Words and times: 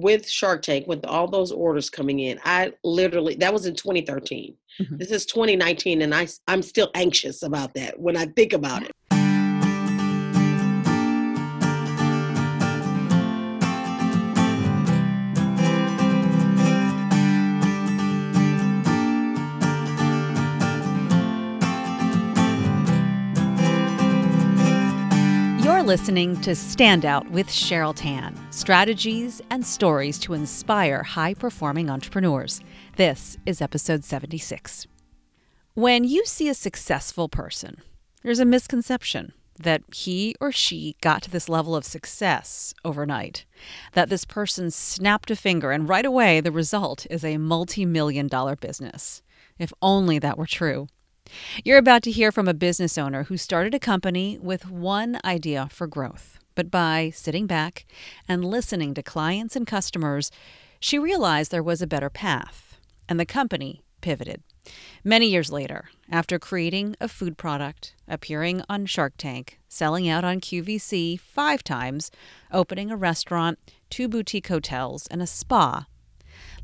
with 0.00 0.28
Shark 0.28 0.62
Tank, 0.62 0.86
with 0.86 1.04
all 1.04 1.28
those 1.28 1.52
orders 1.52 1.90
coming 1.90 2.20
in, 2.20 2.40
I 2.44 2.72
literally 2.84 3.34
that 3.36 3.52
was 3.52 3.66
in 3.66 3.74
2013. 3.74 4.54
Mm-hmm. 4.80 4.96
This 4.96 5.10
is 5.10 5.26
2019, 5.26 6.02
and 6.02 6.14
I 6.14 6.28
I'm 6.48 6.62
still 6.62 6.90
anxious 6.94 7.42
about 7.42 7.74
that 7.74 7.98
when 7.98 8.16
I 8.16 8.26
think 8.26 8.52
about 8.52 8.82
it. 8.82 8.92
Listening 25.90 26.40
to 26.40 26.54
Stand 26.54 27.04
Out 27.04 27.28
with 27.32 27.48
Cheryl 27.48 27.92
Tan 27.96 28.38
strategies 28.52 29.42
and 29.50 29.66
stories 29.66 30.20
to 30.20 30.34
inspire 30.34 31.02
high 31.02 31.34
performing 31.34 31.90
entrepreneurs. 31.90 32.60
This 32.94 33.36
is 33.44 33.60
episode 33.60 34.04
76. 34.04 34.86
When 35.74 36.04
you 36.04 36.24
see 36.26 36.48
a 36.48 36.54
successful 36.54 37.28
person, 37.28 37.78
there's 38.22 38.38
a 38.38 38.44
misconception 38.44 39.32
that 39.58 39.82
he 39.92 40.36
or 40.40 40.52
she 40.52 40.94
got 41.00 41.22
to 41.22 41.30
this 41.32 41.48
level 41.48 41.74
of 41.74 41.84
success 41.84 42.72
overnight, 42.84 43.44
that 43.94 44.10
this 44.10 44.24
person 44.24 44.70
snapped 44.70 45.28
a 45.32 45.34
finger 45.34 45.72
and 45.72 45.88
right 45.88 46.06
away 46.06 46.40
the 46.40 46.52
result 46.52 47.04
is 47.10 47.24
a 47.24 47.36
multi 47.36 47.84
million 47.84 48.28
dollar 48.28 48.54
business. 48.54 49.22
If 49.58 49.72
only 49.82 50.20
that 50.20 50.38
were 50.38 50.46
true. 50.46 50.86
You're 51.64 51.78
about 51.78 52.02
to 52.04 52.10
hear 52.10 52.32
from 52.32 52.48
a 52.48 52.54
business 52.54 52.98
owner 52.98 53.24
who 53.24 53.36
started 53.36 53.74
a 53.74 53.78
company 53.78 54.38
with 54.40 54.70
one 54.70 55.18
idea 55.24 55.68
for 55.70 55.86
growth. 55.86 56.38
But 56.54 56.70
by 56.70 57.10
sitting 57.14 57.46
back 57.46 57.86
and 58.28 58.44
listening 58.44 58.94
to 58.94 59.02
clients 59.02 59.56
and 59.56 59.66
customers, 59.66 60.30
she 60.80 60.98
realized 60.98 61.50
there 61.50 61.62
was 61.62 61.82
a 61.82 61.86
better 61.86 62.10
path, 62.10 62.76
and 63.08 63.20
the 63.20 63.26
company 63.26 63.82
pivoted. 64.00 64.42
Many 65.04 65.26
years 65.26 65.50
later, 65.50 65.90
after 66.10 66.38
creating 66.38 66.96
a 67.00 67.08
food 67.08 67.38
product, 67.38 67.94
appearing 68.08 68.62
on 68.68 68.86
Shark 68.86 69.14
Tank, 69.16 69.58
selling 69.68 70.08
out 70.08 70.24
on 70.24 70.40
QVC 70.40 71.18
five 71.18 71.62
times, 71.64 72.10
opening 72.52 72.90
a 72.90 72.96
restaurant, 72.96 73.58
two 73.88 74.08
boutique 74.08 74.48
hotels, 74.48 75.06
and 75.06 75.22
a 75.22 75.26
spa, 75.26 75.86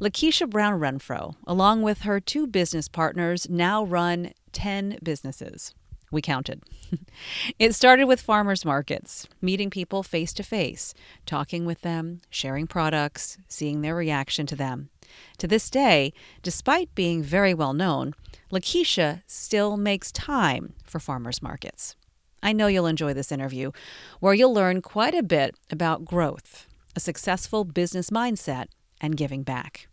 Lakeisha 0.01 0.49
Brown 0.49 0.79
Renfro, 0.81 1.37
along 1.47 1.83
with 1.83 2.03
her 2.03 2.21
two 2.21 2.47
business 2.47 2.89
partners, 2.89 3.49
now 3.49 3.85
run 3.85 4.33
10 4.53 4.99
businesses. 5.03 5.75
We 6.11 6.23
counted. 6.23 6.63
it 7.59 7.75
started 7.75 8.05
with 8.05 8.21
farmers 8.21 8.65
markets, 8.65 9.27
meeting 9.43 9.71
people 9.71 10.03
face 10.03 10.33
to 10.35 10.43
face, 10.43 10.95
talking 11.27 11.67
with 11.67 11.81
them, 11.81 12.21
sharing 12.31 12.67
products, 12.67 13.39
seeing 13.49 13.83
their 13.83 13.97
reaction 13.97 14.47
to 14.47 14.57
them. 14.57 14.91
To 15.39 15.49
this 15.49 15.69
day, 15.69 16.13
despite 16.43 16.95
being 16.95 17.23
very 17.23 17.55
well 17.55 17.73
known, 17.73 18.15
Lakeisha 18.53 19.23
still 19.27 19.77
makes 19.77 20.13
time 20.13 20.75
for 20.85 21.01
farmers 21.01 21.43
markets. 21.43 21.97
I 22.43 22.53
know 22.53 22.69
you'll 22.69 22.87
enjoy 22.87 23.13
this 23.13 23.33
interview, 23.33 23.73
where 24.21 24.35
you'll 24.35 24.55
learn 24.55 24.83
quite 24.83 25.15
a 25.15 25.23
bit 25.23 25.57
about 25.71 26.05
growth, 26.05 26.67
a 26.95 27.01
successful 27.01 27.65
business 27.65 28.11
mindset, 28.11 28.67
and 29.01 29.17
giving 29.17 29.43
back. 29.43 29.89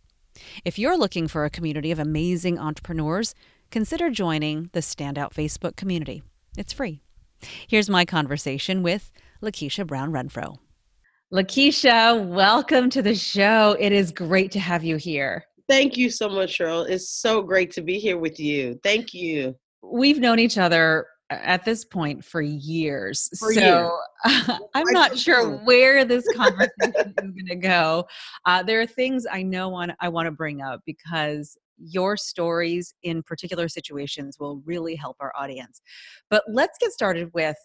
If 0.64 0.78
you're 0.78 0.96
looking 0.96 1.28
for 1.28 1.44
a 1.44 1.50
community 1.50 1.90
of 1.90 1.98
amazing 1.98 2.58
entrepreneurs, 2.58 3.34
consider 3.70 4.10
joining 4.10 4.70
the 4.72 4.80
Standout 4.80 5.32
Facebook 5.32 5.76
community. 5.76 6.22
It's 6.56 6.72
free. 6.72 7.00
Here's 7.68 7.90
my 7.90 8.04
conversation 8.04 8.82
with 8.82 9.10
Lakeisha 9.42 9.86
Brown 9.86 10.12
Renfro. 10.12 10.58
Lakeisha, 11.32 12.26
welcome 12.26 12.90
to 12.90 13.02
the 13.02 13.14
show. 13.14 13.76
It 13.78 13.92
is 13.92 14.12
great 14.12 14.52
to 14.52 14.60
have 14.60 14.84
you 14.84 14.96
here. 14.96 15.44
Thank 15.68 15.96
you 15.96 16.10
so 16.10 16.28
much, 16.28 16.58
Cheryl. 16.58 16.88
It's 16.88 17.08
so 17.08 17.42
great 17.42 17.72
to 17.72 17.82
be 17.82 17.98
here 17.98 18.18
with 18.18 18.38
you. 18.38 18.78
Thank 18.82 19.14
you. 19.14 19.56
We've 19.82 20.18
known 20.18 20.38
each 20.38 20.58
other 20.58 21.06
at 21.30 21.64
this 21.64 21.84
point 21.84 22.24
for 22.24 22.42
years. 22.42 23.28
For 23.38 23.52
so 23.52 23.98
years. 24.26 24.60
I'm 24.74 24.92
not 24.92 25.18
sure 25.18 25.58
where 25.64 26.04
this 26.04 26.26
conversation 26.34 27.14
is 27.18 27.30
going 27.30 27.46
to 27.48 27.56
go. 27.56 28.06
Uh, 28.44 28.62
there 28.62 28.80
are 28.80 28.86
things 28.86 29.26
I 29.30 29.42
know 29.42 29.74
on, 29.74 29.94
I 30.00 30.08
want 30.08 30.26
to 30.26 30.32
bring 30.32 30.60
up 30.60 30.80
because 30.86 31.56
your 31.78 32.16
stories 32.16 32.94
in 33.02 33.22
particular 33.22 33.68
situations 33.68 34.38
will 34.38 34.62
really 34.64 34.94
help 34.94 35.16
our 35.20 35.32
audience. 35.36 35.80
But 36.30 36.44
let's 36.48 36.78
get 36.78 36.92
started 36.92 37.30
with 37.34 37.56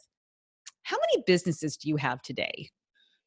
how 0.83 0.97
many 0.97 1.23
businesses 1.27 1.77
do 1.77 1.89
you 1.89 1.97
have 1.97 2.21
today? 2.21 2.69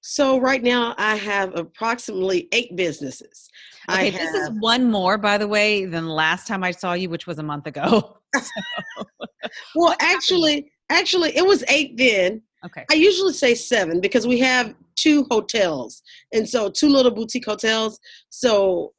So 0.00 0.40
right 0.40 0.62
now 0.62 0.96
I 0.98 1.14
have 1.14 1.56
approximately 1.56 2.48
eight 2.50 2.74
businesses. 2.74 3.48
Okay, 3.88 4.10
have, 4.10 4.20
this 4.20 4.34
is 4.34 4.50
one 4.58 4.90
more, 4.90 5.16
by 5.16 5.38
the 5.38 5.46
way, 5.46 5.84
than 5.84 6.08
last 6.08 6.48
time 6.48 6.64
I 6.64 6.72
saw 6.72 6.94
you, 6.94 7.08
which 7.08 7.28
was 7.28 7.38
a 7.38 7.42
month 7.42 7.68
ago. 7.68 8.18
So. 8.34 9.04
well, 9.74 9.94
actually, 10.00 10.70
actually, 10.90 11.36
it 11.36 11.46
was 11.46 11.64
eight 11.68 11.96
then. 11.96 12.42
Okay. 12.64 12.84
I 12.90 12.94
usually 12.94 13.32
say 13.32 13.54
seven 13.54 14.00
because 14.00 14.26
we 14.26 14.38
have 14.40 14.74
two 14.96 15.26
hotels, 15.30 16.02
and 16.32 16.48
so 16.48 16.70
two 16.70 16.88
little 16.88 17.10
boutique 17.10 17.46
hotels. 17.46 17.98
So 18.30 18.92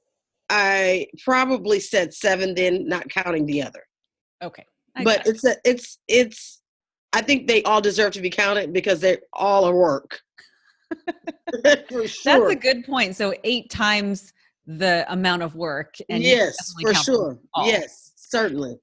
I 0.49 1.07
probably 1.23 1.79
said 1.79 2.13
seven 2.13 2.55
then, 2.55 2.88
not 2.88 3.09
counting 3.09 3.45
the 3.45 3.63
other. 3.63 3.83
Okay. 4.44 4.66
I 4.95 5.03
but 5.03 5.25
it's 5.25 5.45
a, 5.45 5.55
it's 5.63 6.00
it's. 6.07 6.61
I 7.13 7.21
think 7.21 7.47
they 7.47 7.63
all 7.63 7.79
deserve 7.79 8.13
to 8.13 8.21
be 8.21 8.29
counted 8.29 8.73
because 8.73 9.00
they're 9.00 9.19
all 9.33 9.65
a 9.65 9.71
work. 9.71 10.19
sure. 11.05 11.07
That's 11.63 12.51
a 12.51 12.55
good 12.55 12.85
point. 12.85 13.15
So 13.15 13.33
eight 13.44 13.69
times 13.69 14.33
the 14.65 15.05
amount 15.11 15.44
of 15.44 15.55
work. 15.55 15.95
And 16.09 16.23
yes, 16.23 16.55
for 16.81 16.94
sure. 16.94 17.39
Yes, 17.63 18.13
certainly. 18.15 18.77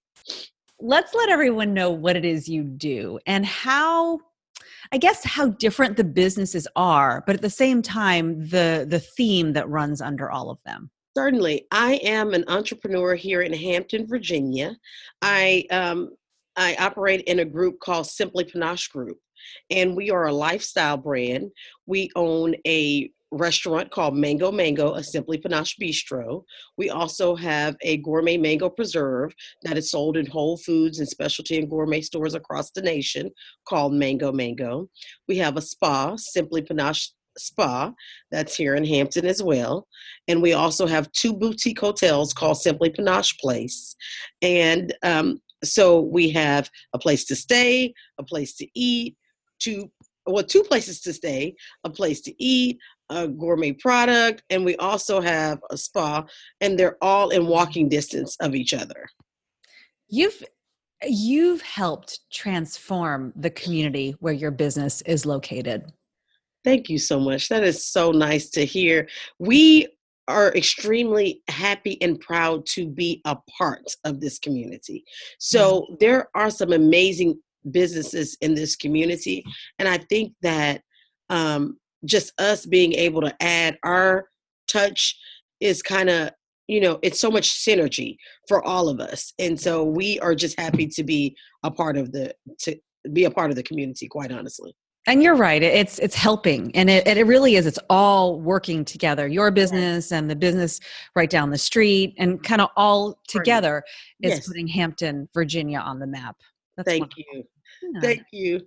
Let's 0.81 1.15
let 1.15 1.29
everyone 1.29 1.75
know 1.75 1.91
what 1.91 2.17
it 2.17 2.25
is 2.25 2.49
you 2.49 2.65
do 2.65 3.19
and 3.27 3.45
how 3.45 4.21
I 4.93 4.99
guess 4.99 5.25
how 5.25 5.49
different 5.49 5.97
the 5.97 6.05
businesses 6.05 6.67
are, 6.75 7.23
but 7.27 7.37
at 7.37 7.43
the 7.43 7.51
same 7.51 7.83
time, 7.83 8.49
the 8.49 8.87
the 8.89 9.01
theme 9.01 9.53
that 9.53 9.69
runs 9.69 10.01
under 10.01 10.31
all 10.31 10.51
of 10.51 10.59
them. 10.65 10.91
Certainly. 11.17 11.67
I 11.71 11.95
am 12.05 12.35
an 12.35 12.45
entrepreneur 12.49 13.15
here 13.15 13.43
in 13.43 13.53
Hampton, 13.53 14.07
Virginia. 14.07 14.77
I 15.23 15.65
um, 15.71 16.11
I 16.57 16.77
operate 16.79 17.23
in 17.23 17.41
a 17.41 17.45
group 17.45 17.81
called 17.81 18.07
Simply 18.07 18.45
Panache 18.45 18.89
Group, 18.89 19.19
and 19.71 19.97
we 19.97 20.11
are 20.11 20.27
a 20.27 20.33
lifestyle 20.33 20.97
brand. 20.97 21.51
We 21.87 22.11
own 22.17 22.55
a 22.67 23.11
restaurant 23.33 23.91
called 23.91 24.17
Mango 24.17 24.51
Mango, 24.51 24.95
a 24.95 25.03
Simply 25.03 25.39
Panache 25.39 25.77
Bistro. 25.81 26.43
We 26.77 26.91
also 26.91 27.37
have 27.37 27.77
a 27.83 27.99
gourmet 27.99 28.37
mango 28.37 28.69
preserve 28.69 29.35
that 29.63 29.79
is 29.79 29.91
sold 29.91 30.17
in 30.17 30.27
Whole 30.27 30.57
Foods 30.57 30.99
and 30.99 31.09
specialty 31.09 31.59
and 31.59 31.71
gourmet 31.71 32.01
stores 32.01 32.35
across 32.35 32.71
the 32.71 32.83
nation 32.83 33.31
called 33.69 33.95
Mango 33.95 34.33
Mango. 34.33 34.89
We 35.29 35.37
have 35.39 35.57
a 35.57 35.63
spa, 35.63 36.17
Simply 36.17 36.63
Panache 36.63 37.11
Spa, 37.39 37.93
that's 38.31 38.57
here 38.57 38.75
in 38.75 38.85
Hampton 38.85 39.27
as 39.27 39.43
well. 39.43 39.87
And 40.29 40.43
we 40.43 40.53
also 40.53 40.87
have 40.87 41.13
two 41.13 41.33
boutique 41.33 41.81
hotels 41.81 42.33
called 42.33 42.61
Simply 42.61 42.91
Panache 42.91 43.39
Place. 43.39 43.95
And 44.43 44.95
um, 45.03 45.41
so 45.63 46.01
we 46.01 46.31
have 46.31 46.69
a 46.95 46.99
place 46.99 47.25
to 47.27 47.37
stay, 47.37 47.95
a 48.19 48.25
place 48.25 48.55
to 48.57 48.67
eat, 48.75 49.17
two 49.61 49.91
well, 50.27 50.45
two 50.45 50.63
places 50.63 51.01
to 51.01 51.13
stay, 51.13 51.55
a 51.85 51.91
place 51.91 52.21
to 52.23 52.43
eat, 52.43 52.79
a 53.11 53.29
gourmet 53.29 53.73
product, 53.73 54.43
and 54.49 54.65
we 54.65 54.77
also 54.77 55.21
have 55.21 55.61
a 55.71 55.77
spa, 55.77 56.25
and 56.61 56.79
they're 56.79 56.97
all 57.03 57.31
in 57.31 57.47
walking 57.47 57.89
distance 57.89 58.37
of 58.41 58.55
each 58.55 58.73
other. 58.73 59.07
You've 60.09 60.43
you've 61.07 61.63
helped 61.63 62.21
transform 62.31 63.33
the 63.35 63.51
community 63.51 64.15
where 64.21 64.35
your 64.35 64.51
business 64.51 65.03
is 65.03 65.25
located. 65.25 65.91
Thank 66.63 66.91
you 66.91 66.99
so 66.99 67.19
much. 67.19 67.49
That 67.49 67.65
is 67.65 67.87
so 67.87 68.11
nice 68.11 68.51
to 68.51 68.67
hear. 68.67 69.09
We 69.39 69.89
are 70.29 70.55
extremely 70.55 71.43
happy 71.49 72.01
and 72.03 72.21
proud 72.21 72.67
to 72.67 72.87
be 72.87 73.21
a 73.25 73.37
part 73.59 73.95
of 74.05 74.21
this 74.21 74.39
community. 74.39 75.05
So 75.39 75.83
mm-hmm. 75.83 75.95
there 76.01 76.29
are 76.35 76.51
some 76.51 76.73
amazing 76.73 77.41
businesses 77.71 78.37
in 78.41 78.55
this 78.55 78.77
community, 78.77 79.45
and 79.79 79.89
I 79.89 79.99
think 79.99 80.35
that 80.43 80.83
um, 81.31 81.79
just 82.05 82.33
us 82.41 82.67
being 82.67 82.93
able 82.95 83.21
to 83.21 83.35
add 83.43 83.79
our 83.83 84.29
touch 84.69 85.19
is 85.61 85.83
kind 85.83 86.09
of 86.09 86.31
you 86.69 86.81
know 86.81 86.99
it's 87.03 87.21
so 87.21 87.31
much 87.31 87.51
synergy 87.51 88.17
for 88.49 88.65
all 88.65 88.89
of 88.89 89.01
us 89.01 89.33
and 89.39 89.59
so 89.59 89.85
we 89.85 90.19
are 90.21 90.35
just 90.35 90.59
happy 90.59 90.87
to 90.87 91.03
be 91.03 91.37
a 91.65 91.71
part 91.71 91.97
of 91.97 92.13
the 92.13 92.33
to 92.59 92.77
be 93.13 93.25
a 93.25 93.31
part 93.31 93.51
of 93.51 93.57
the 93.57 93.63
community 93.63 94.07
quite 94.07 94.31
honestly 94.31 94.75
and 95.07 95.23
you're 95.23 95.35
right 95.35 95.63
it's 95.63 95.99
it's 95.99 96.15
helping 96.15 96.75
and 96.77 96.89
it, 96.89 97.07
it 97.07 97.27
really 97.27 97.57
is 97.57 97.67
it's 97.67 97.79
all 97.89 98.41
working 98.41 98.85
together 98.85 99.27
your 99.27 99.51
business 99.51 100.13
and 100.13 100.31
the 100.31 100.37
business 100.37 100.79
right 101.17 101.31
down 101.31 101.51
the 101.51 101.59
street 101.59 102.15
and 102.19 102.43
kind 102.43 102.61
of 102.61 102.69
all 102.77 103.19
together 103.27 103.83
is 104.23 104.35
yes. 104.35 104.47
putting 104.47 104.69
hampton 104.69 105.29
virginia 105.35 105.79
on 105.79 105.99
the 105.99 106.07
map 106.07 106.37
That's 106.77 106.89
thank 106.89 107.03
wonderful. 107.03 107.25
you 107.33 107.45
yeah. 107.95 108.01
thank 108.01 108.23
you 108.31 108.61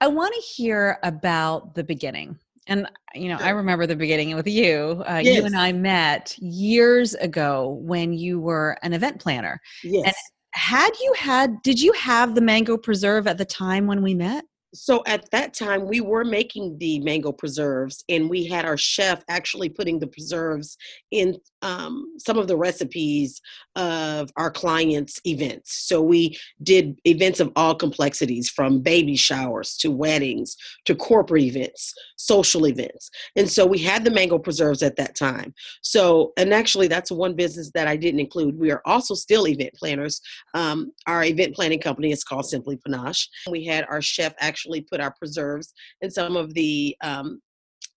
I 0.00 0.08
want 0.08 0.34
to 0.34 0.40
hear 0.40 0.98
about 1.02 1.74
the 1.74 1.84
beginning. 1.84 2.38
And 2.66 2.88
you 3.14 3.28
know, 3.28 3.36
I 3.36 3.50
remember 3.50 3.86
the 3.86 3.96
beginning 3.96 4.34
with 4.34 4.46
you. 4.46 5.02
Uh, 5.06 5.20
Yes. 5.22 5.36
You 5.36 5.44
and 5.44 5.56
I 5.56 5.72
met 5.72 6.36
years 6.38 7.14
ago 7.14 7.78
when 7.82 8.12
you 8.12 8.40
were 8.40 8.78
an 8.82 8.92
event 8.94 9.20
planner. 9.20 9.60
Yes. 9.82 10.14
Had 10.52 10.90
you 11.00 11.14
had? 11.18 11.60
Did 11.62 11.80
you 11.80 11.92
have 11.92 12.34
the 12.34 12.40
mango 12.40 12.78
preserve 12.78 13.26
at 13.26 13.38
the 13.38 13.44
time 13.44 13.86
when 13.86 14.02
we 14.02 14.14
met? 14.14 14.44
so 14.74 15.02
at 15.06 15.30
that 15.30 15.54
time 15.54 15.86
we 15.86 16.00
were 16.00 16.24
making 16.24 16.76
the 16.78 16.98
mango 17.00 17.32
preserves 17.32 18.04
and 18.08 18.28
we 18.28 18.44
had 18.44 18.64
our 18.64 18.76
chef 18.76 19.22
actually 19.28 19.68
putting 19.68 19.98
the 19.98 20.06
preserves 20.06 20.76
in 21.12 21.38
um, 21.64 22.12
some 22.18 22.38
of 22.38 22.46
the 22.46 22.56
recipes 22.56 23.40
of 23.74 24.30
our 24.36 24.50
clients 24.50 25.20
events. 25.26 25.72
So 25.88 26.00
we 26.00 26.38
did 26.62 27.00
events 27.06 27.40
of 27.40 27.50
all 27.56 27.74
complexities 27.74 28.48
from 28.48 28.80
baby 28.80 29.16
showers 29.16 29.76
to 29.78 29.90
weddings 29.90 30.56
to 30.84 30.94
corporate 30.94 31.42
events 31.42 31.94
social 32.16 32.66
events. 32.66 33.10
And 33.36 33.50
so 33.50 33.66
we 33.66 33.78
had 33.78 34.04
the 34.04 34.10
mango 34.10 34.38
preserves 34.38 34.82
at 34.82 34.96
that 34.96 35.14
time. 35.14 35.54
So 35.82 36.32
and 36.36 36.52
actually 36.54 36.88
that's 36.88 37.10
one 37.10 37.34
business 37.34 37.70
that 37.74 37.88
i 37.88 37.96
didn't 37.96 38.20
include. 38.20 38.58
We 38.58 38.70
are 38.70 38.82
also 38.84 39.14
still 39.14 39.46
event 39.46 39.74
planners. 39.74 40.20
Um, 40.54 40.92
our 41.06 41.24
event 41.24 41.54
planning 41.54 41.80
company 41.80 42.12
is 42.12 42.24
called 42.24 42.46
simply 42.46 42.76
panache. 42.76 43.28
We 43.50 43.64
had 43.64 43.86
our 43.88 44.02
chef 44.02 44.34
actually 44.40 44.82
put 44.82 45.00
our 45.00 45.14
preserves 45.18 45.72
in 46.02 46.10
some 46.10 46.36
of 46.36 46.54
the 46.54 46.96
um, 47.02 47.40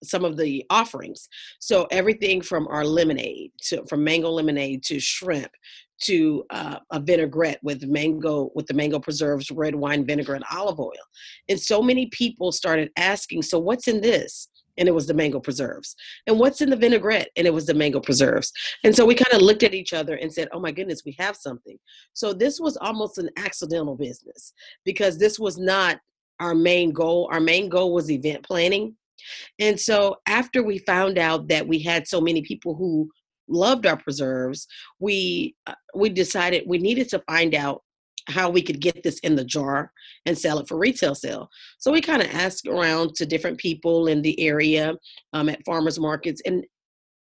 some 0.03 0.25
of 0.25 0.37
the 0.37 0.65
offerings. 0.69 1.29
So 1.59 1.87
everything 1.91 2.41
from 2.41 2.67
our 2.67 2.85
lemonade 2.85 3.51
to 3.63 3.85
from 3.87 4.03
mango 4.03 4.29
lemonade 4.29 4.83
to 4.83 4.99
shrimp 4.99 5.51
to 5.99 6.45
uh, 6.51 6.77
a 6.91 6.99
vinaigrette 6.99 7.59
with 7.63 7.83
mango 7.83 8.51
with 8.53 8.67
the 8.67 8.73
mango 8.73 8.99
preserves, 8.99 9.49
red 9.49 9.75
wine 9.75 10.05
vinegar, 10.05 10.35
and 10.35 10.43
olive 10.51 10.79
oil. 10.79 10.91
And 11.49 11.59
so 11.59 11.81
many 11.81 12.07
people 12.07 12.51
started 12.51 12.91
asking, 12.97 13.41
"So 13.41 13.59
what's 13.59 13.87
in 13.87 14.01
this?" 14.01 14.49
And 14.79 14.87
it 14.87 14.91
was 14.91 15.07
the 15.07 15.13
mango 15.15 15.39
preserves. 15.39 15.95
And 16.27 16.37
what's 16.37 16.61
in 16.61 16.69
the 16.69 16.75
vinaigrette? 16.75 17.29
And 17.35 17.47
it 17.47 17.53
was 17.53 17.65
the 17.65 17.73
mango 17.73 17.99
preserves. 17.99 18.53
And 18.83 18.95
so 18.95 19.07
we 19.07 19.15
kind 19.15 19.33
of 19.33 19.41
looked 19.41 19.63
at 19.63 19.73
each 19.73 19.91
other 19.91 20.15
and 20.15 20.31
said, 20.31 20.49
"Oh 20.51 20.59
my 20.59 20.71
goodness, 20.71 21.01
we 21.03 21.15
have 21.17 21.35
something." 21.35 21.79
So 22.13 22.31
this 22.31 22.59
was 22.59 22.77
almost 22.77 23.17
an 23.17 23.29
accidental 23.37 23.95
business 23.95 24.53
because 24.85 25.17
this 25.17 25.39
was 25.39 25.57
not 25.57 25.99
our 26.39 26.53
main 26.53 26.91
goal. 26.91 27.27
Our 27.31 27.39
main 27.39 27.69
goal 27.69 27.93
was 27.93 28.11
event 28.11 28.43
planning. 28.43 28.95
And 29.59 29.79
so 29.79 30.17
after 30.27 30.63
we 30.63 30.79
found 30.79 31.17
out 31.17 31.47
that 31.47 31.67
we 31.67 31.79
had 31.79 32.07
so 32.07 32.21
many 32.21 32.41
people 32.41 32.75
who 32.75 33.09
loved 33.47 33.85
our 33.85 33.97
preserves, 33.97 34.67
we 34.99 35.55
uh, 35.67 35.73
we 35.95 36.09
decided 36.09 36.63
we 36.67 36.77
needed 36.77 37.09
to 37.09 37.23
find 37.27 37.55
out 37.55 37.83
how 38.27 38.49
we 38.49 38.61
could 38.61 38.81
get 38.81 39.03
this 39.03 39.19
in 39.19 39.35
the 39.35 39.45
jar 39.45 39.91
and 40.25 40.37
sell 40.37 40.59
it 40.59 40.67
for 40.67 40.77
retail 40.77 41.15
sale. 41.15 41.49
So 41.77 41.91
we 41.91 42.01
kind 42.01 42.21
of 42.21 42.33
asked 42.33 42.67
around 42.67 43.15
to 43.15 43.25
different 43.25 43.57
people 43.57 44.07
in 44.07 44.21
the 44.21 44.39
area 44.39 44.95
um, 45.33 45.49
at 45.49 45.63
farmers 45.65 45.99
markets 45.99 46.41
and 46.45 46.65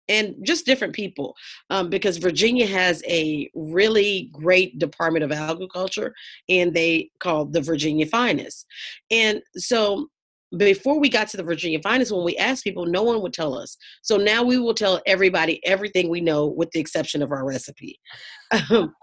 and 0.09 0.35
just 0.43 0.67
different 0.67 0.95
people 0.95 1.35
um, 1.71 1.89
because 1.89 2.19
Virginia 2.19 2.67
has 2.67 3.03
a 3.09 3.51
really 3.55 4.29
great 4.33 4.79
Department 4.79 5.25
of 5.25 5.33
Agriculture 5.33 6.15
and 6.51 6.75
they 6.75 7.11
call 7.21 7.47
the 7.47 7.63
Virginia 7.63 8.05
Finest. 8.05 8.67
And 9.11 9.41
so 9.57 10.09
before 10.56 10.99
we 11.01 11.09
got 11.09 11.29
to 11.29 11.37
the 11.37 11.43
Virginia 11.43 11.81
Finest, 11.83 12.12
when 12.12 12.25
we 12.25 12.37
asked 12.37 12.65
people, 12.65 12.87
no 12.87 13.03
one 13.03 13.21
would 13.23 13.33
tell 13.33 13.56
us. 13.56 13.77
So 14.03 14.17
now 14.17 14.43
we 14.43 14.59
will 14.59 14.75
tell 14.75 15.01
everybody 15.06 15.65
everything 15.67 16.09
we 16.09 16.21
know 16.21 16.47
with 16.47 16.71
the 16.73 16.81
exception 16.81 17.23
of 17.23 17.33
our 17.33 17.45
recipe. 17.45 17.99
Um, 18.71 18.95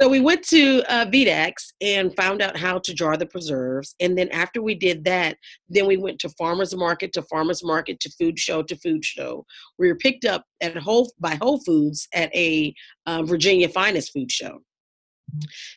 so 0.00 0.08
we 0.08 0.20
went 0.20 0.44
to 0.48 0.82
uh, 0.88 1.06
VDACS 1.06 1.72
and 1.80 2.14
found 2.14 2.40
out 2.40 2.56
how 2.56 2.78
to 2.78 2.94
jar 2.94 3.16
the 3.16 3.26
preserves. 3.26 3.96
And 3.98 4.16
then 4.16 4.28
after 4.28 4.62
we 4.62 4.74
did 4.74 5.04
that, 5.04 5.36
then 5.68 5.86
we 5.86 5.96
went 5.96 6.20
to 6.20 6.28
farmers 6.30 6.74
market 6.74 7.12
to 7.14 7.22
farmers 7.22 7.64
market 7.64 7.98
to 8.00 8.10
food 8.10 8.38
show 8.38 8.62
to 8.62 8.76
food 8.76 9.04
show. 9.04 9.44
We 9.78 9.88
were 9.88 9.96
picked 9.96 10.24
up 10.24 10.44
at 10.60 10.76
Whole 10.76 11.12
by 11.18 11.36
Whole 11.40 11.60
Foods 11.60 12.06
at 12.14 12.34
a 12.34 12.74
uh, 13.06 13.24
Virginia 13.24 13.68
Finest 13.68 14.12
food 14.12 14.30
show. 14.30 14.60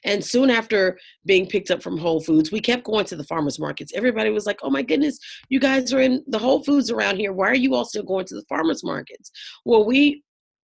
And 0.04 0.24
soon 0.24 0.50
after 0.50 0.98
being 1.26 1.48
picked 1.48 1.72
up 1.72 1.82
from 1.82 1.98
Whole 1.98 2.22
Foods, 2.22 2.52
we 2.52 2.60
kept 2.60 2.84
going 2.84 3.06
to 3.06 3.16
the 3.16 3.24
farmers 3.24 3.60
markets. 3.60 3.92
Everybody 3.96 4.30
was 4.30 4.46
like, 4.46 4.60
"Oh 4.64 4.70
my 4.70 4.82
goodness, 4.82 5.20
you 5.50 5.60
guys 5.60 5.94
are 5.94 6.02
in 6.02 6.24
the 6.28 6.40
Whole 6.40 6.64
Foods 6.64 6.92
around 6.92 7.18
here. 7.18 7.34
Why 7.34 7.48
are 7.48 7.56
you 7.56 7.76
all 7.76 7.86
still 7.86 8.04
going 8.04 8.26
to 8.28 8.36
the 8.36 8.46
farmers 8.50 8.84
markets?" 8.84 9.32
Well, 9.66 9.86
we 9.86 10.24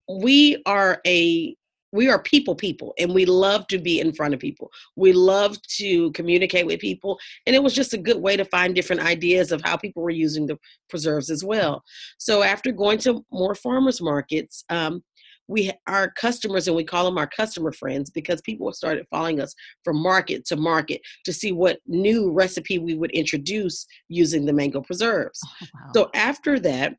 we 0.09 0.63
are 0.67 1.01
a 1.07 1.55
we 1.93 2.09
are 2.09 2.23
people 2.23 2.55
people 2.55 2.93
and 2.99 3.15
we 3.15 3.25
love 3.25 3.67
to 3.67 3.79
be 3.79 4.01
in 4.01 4.13
front 4.13 4.35
of 4.35 4.41
people 4.41 4.71
we 4.97 5.13
love 5.13 5.61
to 5.63 6.11
communicate 6.13 6.67
with 6.67 6.81
people 6.81 7.19
and 7.47 7.57
it 7.57 7.63
was 7.63 7.75
just 7.75 7.95
a 7.95 7.99
good 7.99 8.21
way 8.21 8.37
to 8.37 8.45
find 8.45 8.75
different 8.75 9.03
ideas 9.03 9.53
of 9.53 9.63
how 9.65 9.77
people 9.77 10.03
were 10.03 10.11
using 10.11 10.47
the 10.47 10.59
preserves 10.91 11.31
as 11.31 11.45
well 11.45 11.83
so 12.19 12.43
after 12.43 12.73
going 12.73 12.99
to 12.99 13.25
more 13.33 13.55
farmers 13.55 14.01
markets 14.01 14.65
um, 14.69 15.03
we 15.49 15.73
our 15.87 16.11
customers 16.11 16.69
and 16.69 16.77
we 16.77 16.85
call 16.85 17.05
them 17.05 17.19
our 17.19 17.27
customer 17.27 17.73
friends 17.73 18.11
because 18.11 18.41
people 18.43 18.71
started 18.73 19.07
following 19.11 19.41
us 19.41 19.55
from 19.83 19.97
market 20.01 20.45
to 20.47 20.57
market 20.57 21.01
to 21.25 21.33
see 21.33 21.53
what 21.53 21.81
new 21.87 22.31
recipe 22.31 22.79
we 22.79 22.95
would 22.95 23.11
introduce 23.13 23.87
using 24.09 24.45
the 24.45 24.53
mango 24.53 24.81
preserves 24.83 25.41
Oh, 25.45 25.67
wow. 25.75 25.91
so 25.95 26.11
after 26.15 26.61
that 26.61 26.95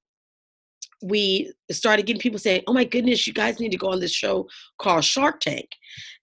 we 1.02 1.54
started 1.72 2.06
getting 2.06 2.20
people 2.20 2.40
saying, 2.40 2.64
"Oh 2.68 2.74
my 2.74 2.84
goodness, 2.84 3.26
you 3.26 3.32
guys 3.32 3.60
need 3.62 3.72
to 3.72 3.78
go 3.78 3.88
on 3.90 4.02
this 4.02 4.12
show 4.12 4.50
called 4.80 5.06
Shark 5.06 5.40
Tank," 5.40 5.70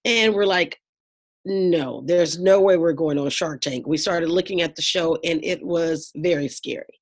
and 0.04 0.34
we're 0.34 0.44
like, 0.44 0.78
"No, 1.46 2.02
there's 2.04 2.38
no 2.38 2.60
way 2.60 2.76
we're 2.76 2.92
going 2.92 3.18
on 3.18 3.30
Shark 3.30 3.62
Tank." 3.62 3.86
We 3.86 3.96
started 3.96 4.28
looking 4.28 4.60
at 4.60 4.76
the 4.76 4.82
show, 4.82 5.16
and 5.24 5.42
it 5.42 5.62
was 5.64 6.12
very 6.16 6.48
scary. 6.48 7.00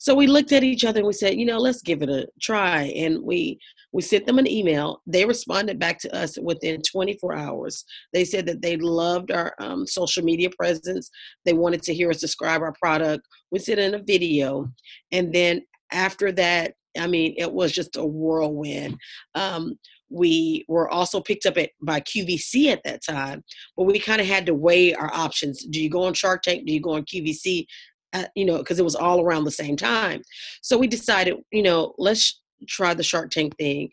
So 0.00 0.16
we 0.16 0.26
looked 0.26 0.50
at 0.50 0.64
each 0.64 0.84
other 0.84 0.98
and 0.98 1.06
we 1.06 1.12
said, 1.12 1.38
"You 1.38 1.46
know, 1.46 1.58
let's 1.58 1.80
give 1.82 2.02
it 2.02 2.08
a 2.10 2.26
try." 2.40 2.92
And 2.96 3.22
we 3.22 3.60
we 3.92 4.02
sent 4.02 4.26
them 4.26 4.38
an 4.38 4.48
email. 4.48 5.02
They 5.06 5.24
responded 5.24 5.78
back 5.78 5.98
to 6.00 6.14
us 6.14 6.38
within 6.40 6.82
24 6.82 7.34
hours. 7.34 7.84
They 8.12 8.24
said 8.24 8.46
that 8.46 8.62
they 8.62 8.76
loved 8.76 9.30
our 9.30 9.54
um, 9.58 9.86
social 9.86 10.24
media 10.24 10.50
presence. 10.58 11.10
They 11.44 11.52
wanted 11.52 11.82
to 11.82 11.94
hear 11.94 12.10
us 12.10 12.20
describe 12.20 12.62
our 12.62 12.74
product. 12.80 13.26
We 13.50 13.58
sent 13.58 13.80
in 13.80 13.94
a 13.94 14.02
video, 14.02 14.70
and 15.10 15.32
then 15.32 15.62
after 15.92 16.32
that 16.32 16.74
I 16.98 17.06
mean, 17.06 17.34
it 17.36 17.52
was 17.52 17.72
just 17.72 17.96
a 17.96 18.04
whirlwind. 18.04 18.98
Um, 19.34 19.78
we 20.10 20.64
were 20.68 20.90
also 20.90 21.20
picked 21.20 21.46
up 21.46 21.56
at 21.56 21.70
by 21.80 22.00
QVC 22.00 22.66
at 22.66 22.82
that 22.84 23.02
time, 23.02 23.42
but 23.76 23.84
we 23.84 23.98
kind 23.98 24.20
of 24.20 24.26
had 24.26 24.46
to 24.46 24.54
weigh 24.54 24.94
our 24.94 25.12
options. 25.12 25.64
Do 25.64 25.80
you 25.80 25.88
go 25.88 26.04
on 26.04 26.14
Shark 26.14 26.42
Tank? 26.42 26.66
Do 26.66 26.72
you 26.72 26.80
go 26.80 26.94
on 26.94 27.04
QVC? 27.04 27.66
Uh, 28.14 28.24
you 28.36 28.44
know, 28.44 28.58
because 28.58 28.78
it 28.78 28.84
was 28.84 28.94
all 28.94 29.22
around 29.22 29.44
the 29.44 29.50
same 29.50 29.74
time. 29.74 30.20
So 30.60 30.76
we 30.76 30.86
decided, 30.86 31.36
you 31.50 31.62
know, 31.62 31.94
let's 31.96 32.41
try 32.66 32.94
the 32.94 33.02
Shark 33.02 33.30
Tank 33.30 33.56
thing. 33.58 33.90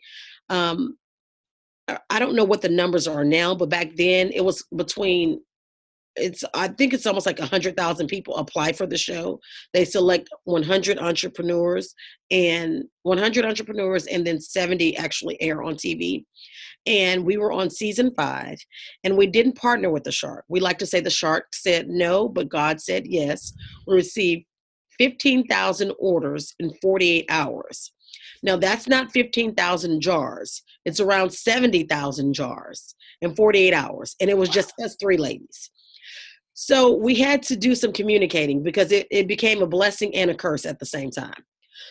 Um, 0.48 0.96
I- 2.08 2.18
don't 2.18 2.36
know 2.36 2.44
what 2.44 2.62
the 2.62 2.68
numbers 2.68 3.08
are 3.08 3.24
now, 3.24 3.54
but 3.54 3.68
back 3.68 3.96
then 3.96 4.30
it 4.32 4.44
was 4.44 4.64
between 4.76 5.40
it's 6.16 6.44
I 6.54 6.68
think 6.68 6.92
it's 6.92 7.06
almost 7.06 7.26
like 7.26 7.38
a 7.38 7.46
hundred 7.46 7.76
thousand 7.76 8.08
people 8.08 8.36
apply 8.36 8.72
for 8.72 8.86
the 8.86 8.98
show. 8.98 9.40
They 9.72 9.84
select 9.84 10.28
100 10.44 10.98
entrepreneurs 10.98 11.94
and 12.30 12.84
100 13.02 13.44
entrepreneurs, 13.44 14.06
and 14.06 14.26
then 14.26 14.40
70 14.40 14.96
actually 14.96 15.40
air 15.40 15.62
on 15.62 15.74
TV. 15.74 16.24
And 16.86 17.24
we 17.24 17.36
were 17.36 17.52
on 17.52 17.70
season 17.70 18.12
five, 18.16 18.58
and 19.04 19.16
we 19.16 19.26
didn't 19.26 19.56
partner 19.56 19.90
with 19.90 20.04
the 20.04 20.12
shark. 20.12 20.44
We 20.48 20.60
like 20.60 20.78
to 20.78 20.86
say 20.86 21.00
the 21.00 21.10
shark 21.10 21.54
said 21.54 21.88
no, 21.88 22.28
but 22.28 22.48
God 22.48 22.80
said 22.80 23.06
yes. 23.06 23.52
We 23.86 23.94
received 23.94 24.46
15,000 24.98 25.92
orders 25.98 26.54
in 26.58 26.74
48 26.82 27.26
hours. 27.28 27.92
Now 28.42 28.56
that's 28.56 28.88
not 28.88 29.12
15,000 29.12 30.00
jars. 30.00 30.62
It's 30.84 31.00
around 31.00 31.32
70,000 31.32 32.32
jars 32.32 32.94
in 33.20 33.34
48 33.34 33.74
hours, 33.74 34.16
and 34.20 34.30
it 34.30 34.38
was 34.38 34.48
just 34.48 34.72
us 34.82 34.96
three 34.98 35.18
ladies. 35.18 35.70
So 36.54 36.94
we 36.94 37.14
had 37.14 37.42
to 37.44 37.56
do 37.56 37.74
some 37.74 37.92
communicating 37.92 38.62
because 38.62 38.92
it, 38.92 39.06
it 39.10 39.26
became 39.26 39.62
a 39.62 39.66
blessing 39.66 40.14
and 40.14 40.30
a 40.30 40.34
curse 40.34 40.66
at 40.66 40.78
the 40.78 40.86
same 40.86 41.10
time. 41.10 41.42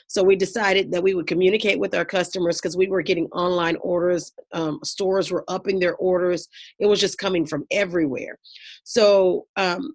So 0.08 0.24
we 0.24 0.36
decided 0.36 0.91
that 0.91 1.03
we 1.03 1.13
would 1.13 1.27
communicate 1.27 1.79
with 1.79 1.96
our 1.96 2.06
customers 2.06 2.60
because 2.60 2.77
we 2.77 2.88
were 2.88 3.01
getting 3.01 3.25
online 3.27 3.77
orders. 3.77 4.32
Um, 4.53 4.79
stores 4.84 5.32
were 5.32 5.44
upping 5.48 5.79
their 5.79 5.96
orders. 5.96 6.48
It 6.79 6.88
was 6.88 7.00
just 7.00 7.18
coming 7.18 7.46
from 7.46 7.65
everywhere. 7.72 8.38
So 8.84 9.46
um, 9.56 9.94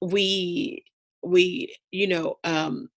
we 0.00 0.84
we 1.22 1.74
you 1.92 2.08
know 2.08 2.36
um, 2.44 2.88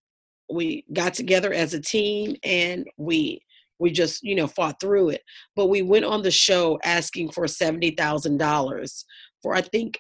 we 0.52 0.86
got 0.94 1.14
together 1.14 1.54
as 1.54 1.74
a 1.74 1.82
team 1.82 2.36
and 2.44 2.86
we 2.98 3.42
we 3.80 3.92
just 3.92 4.24
you 4.24 4.36
know 4.36 4.48
fought 4.48 4.80
through 4.80 5.10
it. 5.10 5.22
But 5.56 5.68
we 5.68 5.82
went 5.82 6.06
on 6.06 6.22
the 6.22 6.32
show 6.32 6.80
asking 6.84 7.32
for 7.32 7.48
seventy 7.48 7.92
thousand 7.92 8.38
dollars 8.38 9.06
for 9.42 9.54
I 9.54 9.62
think 9.62 10.00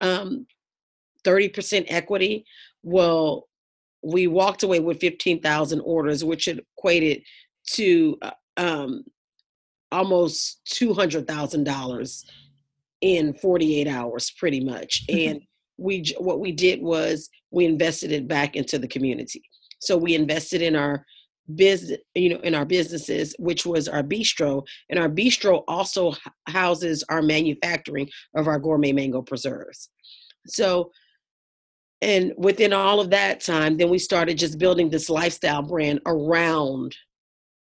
um, 0.00 0.46
30% 1.24 1.86
equity. 1.88 2.44
Well, 2.82 3.48
we 4.02 4.26
walked 4.26 4.62
away 4.62 4.80
with 4.80 5.00
15,000 5.00 5.80
orders, 5.80 6.24
which 6.24 6.48
equated 6.48 7.22
to 7.72 8.18
uh, 8.22 8.30
um, 8.56 9.04
almost 9.90 10.60
$200,000 10.74 12.24
in 13.00 13.34
48 13.34 13.88
hours, 13.88 14.30
pretty 14.32 14.60
much. 14.60 15.04
And 15.08 15.40
we 15.76 16.04
what 16.18 16.38
we 16.40 16.52
did 16.52 16.82
was 16.82 17.28
we 17.50 17.64
invested 17.64 18.12
it 18.12 18.28
back 18.28 18.54
into 18.54 18.78
the 18.78 18.86
community. 18.86 19.42
So 19.80 19.96
we 19.96 20.14
invested 20.14 20.62
in 20.62 20.76
our 20.76 21.04
business, 21.54 21.98
you 22.14 22.30
know, 22.30 22.40
in 22.40 22.54
our 22.54 22.64
businesses, 22.64 23.34
which 23.38 23.66
was 23.66 23.88
our 23.88 24.02
bistro, 24.02 24.64
and 24.88 24.98
our 24.98 25.08
bistro 25.08 25.62
also 25.68 26.14
houses 26.48 27.04
our 27.08 27.22
manufacturing 27.22 28.08
of 28.34 28.48
our 28.48 28.58
gourmet 28.58 28.92
mango 28.92 29.22
preserves. 29.22 29.90
So 30.46 30.90
and 32.02 32.32
within 32.36 32.72
all 32.72 33.00
of 33.00 33.10
that 33.10 33.40
time 33.40 33.78
then 33.78 33.88
we 33.88 33.98
started 33.98 34.36
just 34.36 34.58
building 34.58 34.90
this 34.90 35.08
lifestyle 35.08 35.62
brand 35.62 36.00
around 36.06 36.94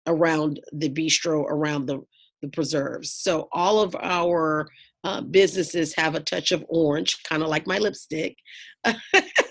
around 0.07 0.59
the 0.73 0.89
bistro 0.89 1.45
around 1.47 1.85
the 1.85 2.01
the 2.41 2.49
preserves. 2.49 3.11
So 3.11 3.47
all 3.53 3.79
of 3.79 3.95
our 3.95 4.67
uh, 5.03 5.21
businesses 5.21 5.95
have 5.95 6.15
a 6.15 6.19
touch 6.19 6.51
of 6.51 6.65
orange 6.67 7.17
kind 7.23 7.43
of 7.43 7.49
like 7.49 7.65
my 7.67 7.77
lipstick 7.77 8.35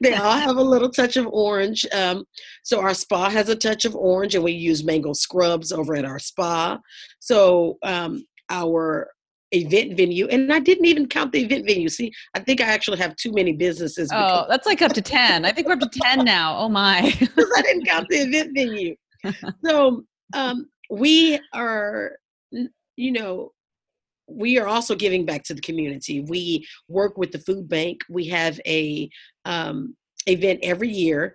they 0.00 0.14
all 0.14 0.38
have 0.38 0.56
a 0.56 0.62
little 0.62 0.90
touch 0.90 1.16
of 1.16 1.26
orange 1.26 1.86
um, 1.92 2.24
so 2.62 2.80
our 2.80 2.94
spa 2.94 3.30
has 3.30 3.48
a 3.48 3.56
touch 3.56 3.84
of 3.84 3.94
orange 3.96 4.34
and 4.34 4.44
we 4.44 4.52
use 4.52 4.84
mango 4.84 5.12
scrubs 5.12 5.72
over 5.72 5.94
at 5.94 6.04
our 6.04 6.18
spa. 6.18 6.78
So 7.20 7.78
um, 7.82 8.24
our 8.50 9.10
event 9.52 9.96
venue 9.96 10.26
and 10.26 10.52
i 10.52 10.58
didn't 10.58 10.84
even 10.84 11.08
count 11.08 11.32
the 11.32 11.42
event 11.42 11.64
venue. 11.66 11.88
See 11.88 12.12
i 12.34 12.38
think 12.38 12.60
i 12.60 12.64
actually 12.64 12.98
have 12.98 13.16
too 13.16 13.32
many 13.32 13.54
businesses 13.54 14.10
oh 14.12 14.44
that's 14.46 14.66
like 14.66 14.82
up 14.82 14.92
to 14.92 15.00
10 15.00 15.46
i 15.46 15.52
think 15.52 15.66
we're 15.66 15.72
up 15.72 15.80
to 15.80 15.88
10 15.88 16.22
now. 16.22 16.58
Oh 16.58 16.68
my. 16.68 16.98
I 17.56 17.62
didn't 17.62 17.86
count 17.86 18.08
the 18.10 18.16
event 18.16 18.50
venue. 18.54 18.94
So 19.64 20.04
um, 20.34 20.68
we 20.90 21.40
are 21.54 22.12
you 22.96 23.12
know 23.12 23.52
we 24.28 24.58
are 24.58 24.66
also 24.66 24.94
giving 24.94 25.24
back 25.24 25.42
to 25.44 25.54
the 25.54 25.60
community. 25.60 26.20
We 26.20 26.66
work 26.88 27.16
with 27.16 27.32
the 27.32 27.38
food 27.38 27.68
bank. 27.68 28.02
We 28.10 28.26
have 28.26 28.60
a 28.66 29.08
um, 29.48 29.96
event 30.26 30.60
every 30.62 30.90
year 30.90 31.34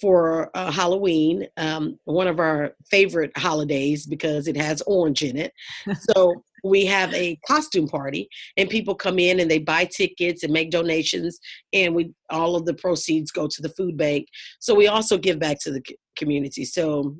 for 0.00 0.50
uh, 0.56 0.70
Halloween, 0.70 1.46
um, 1.58 1.98
one 2.04 2.26
of 2.26 2.40
our 2.40 2.74
favorite 2.90 3.30
holidays 3.36 4.06
because 4.06 4.48
it 4.48 4.56
has 4.56 4.82
orange 4.86 5.22
in 5.22 5.36
it. 5.36 5.52
so 6.00 6.42
we 6.64 6.86
have 6.86 7.12
a 7.12 7.38
costume 7.46 7.88
party, 7.88 8.28
and 8.56 8.70
people 8.70 8.94
come 8.94 9.18
in 9.18 9.40
and 9.40 9.50
they 9.50 9.58
buy 9.58 9.84
tickets 9.84 10.42
and 10.42 10.52
make 10.52 10.70
donations, 10.70 11.38
and 11.72 11.94
we 11.94 12.12
all 12.30 12.56
of 12.56 12.64
the 12.64 12.74
proceeds 12.74 13.30
go 13.30 13.46
to 13.46 13.62
the 13.62 13.68
food 13.70 13.96
bank. 13.96 14.26
So 14.60 14.74
we 14.74 14.86
also 14.86 15.18
give 15.18 15.38
back 15.38 15.58
to 15.62 15.70
the 15.72 15.82
community. 16.16 16.64
So 16.64 17.16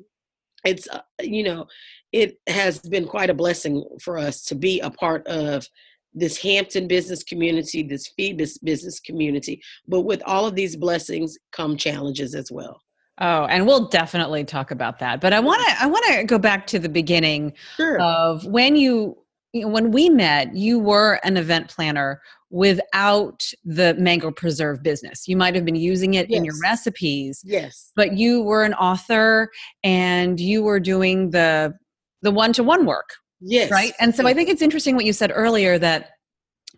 it's 0.65 0.87
uh, 0.89 1.01
you 1.21 1.43
know 1.43 1.67
it 2.11 2.37
has 2.47 2.79
been 2.79 3.05
quite 3.05 3.29
a 3.29 3.33
blessing 3.33 3.83
for 4.01 4.17
us 4.17 4.43
to 4.45 4.55
be 4.55 4.79
a 4.79 4.89
part 4.89 5.25
of 5.27 5.67
this 6.13 6.37
Hampton 6.37 6.87
business 6.87 7.23
community, 7.23 7.83
this 7.83 8.07
Phoebus 8.07 8.57
business 8.59 8.99
community. 8.99 9.61
But 9.87 10.01
with 10.01 10.21
all 10.25 10.45
of 10.45 10.55
these 10.55 10.75
blessings 10.75 11.37
come 11.51 11.77
challenges 11.77 12.35
as 12.35 12.51
well. 12.51 12.81
Oh, 13.19 13.45
and 13.45 13.67
we'll 13.67 13.89
definitely 13.89 14.43
talk 14.43 14.71
about 14.71 14.99
that. 14.99 15.21
But 15.21 15.33
I 15.33 15.39
want 15.39 15.61
to 15.67 15.83
I 15.83 15.85
want 15.85 16.05
to 16.05 16.23
go 16.23 16.39
back 16.39 16.65
to 16.67 16.79
the 16.79 16.89
beginning 16.89 17.53
sure. 17.77 17.99
of 18.01 18.45
when 18.45 18.75
you, 18.75 19.17
you 19.53 19.61
know, 19.61 19.67
when 19.67 19.91
we 19.91 20.09
met, 20.09 20.55
you 20.55 20.79
were 20.79 21.19
an 21.23 21.37
event 21.37 21.69
planner 21.69 22.21
without 22.49 23.43
the 23.65 23.93
mango 23.95 24.31
preserve 24.31 24.81
business. 24.81 25.27
You 25.27 25.37
might 25.37 25.53
have 25.53 25.65
been 25.65 25.75
using 25.75 26.15
it 26.15 26.29
yes. 26.29 26.37
in 26.37 26.45
your 26.45 26.55
recipes. 26.61 27.41
Yes. 27.43 27.91
But 27.95 28.17
you 28.17 28.41
were 28.41 28.63
an 28.63 28.73
author 28.75 29.49
and 29.83 30.39
you 30.39 30.63
were 30.63 30.79
doing 30.79 31.29
the 31.29 31.73
the 32.23 32.31
one-to-one 32.31 32.85
work 32.85 33.09
Yes. 33.43 33.69
Right. 33.69 33.93
And 33.99 34.15
so 34.15 34.27
I 34.27 34.33
think 34.33 34.49
it's 34.49 34.61
interesting 34.61 34.95
what 34.95 35.05
you 35.05 35.13
said 35.13 35.31
earlier 35.33 35.77
that 35.79 36.11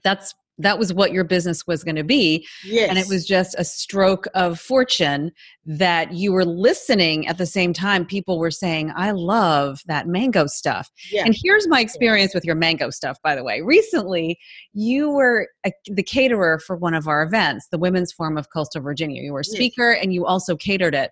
that's 0.03 0.33
that 0.57 0.79
was 0.79 0.93
what 0.93 1.11
your 1.11 1.25
business 1.25 1.67
was 1.67 1.83
going 1.83 1.97
to 1.97 2.03
be. 2.03 2.47
Yes. 2.63 2.89
And 2.89 2.97
it 2.97 3.07
was 3.09 3.25
just 3.25 3.55
a 3.57 3.65
stroke 3.65 4.25
of 4.33 4.59
fortune 4.59 5.31
that 5.65 6.13
you 6.13 6.31
were 6.31 6.45
listening 6.45 7.27
at 7.27 7.37
the 7.37 7.45
same 7.45 7.73
time. 7.73 8.05
People 8.05 8.39
were 8.39 8.51
saying, 8.51 8.93
I 8.95 9.11
love 9.11 9.81
that 9.87 10.07
mango 10.07 10.47
stuff. 10.47 10.89
Yeah. 11.11 11.25
And 11.25 11.35
here's 11.37 11.67
my 11.67 11.81
experience 11.81 12.33
with 12.33 12.45
your 12.45 12.55
mango 12.55 12.89
stuff, 12.89 13.17
by 13.21 13.35
the 13.35 13.43
way. 13.43 13.61
Recently, 13.61 14.39
you 14.71 15.11
were 15.11 15.49
a, 15.65 15.73
the 15.87 16.03
caterer 16.03 16.59
for 16.59 16.77
one 16.77 16.93
of 16.93 17.07
our 17.07 17.21
events, 17.21 17.67
the 17.69 17.77
Women's 17.77 18.13
Forum 18.13 18.37
of 18.37 18.49
Coastal 18.49 18.81
Virginia. 18.81 19.21
You 19.21 19.33
were 19.33 19.41
a 19.41 19.45
speaker 19.45 19.91
yes. 19.91 19.99
and 20.01 20.13
you 20.13 20.25
also 20.25 20.55
catered 20.55 20.95
it. 20.95 21.11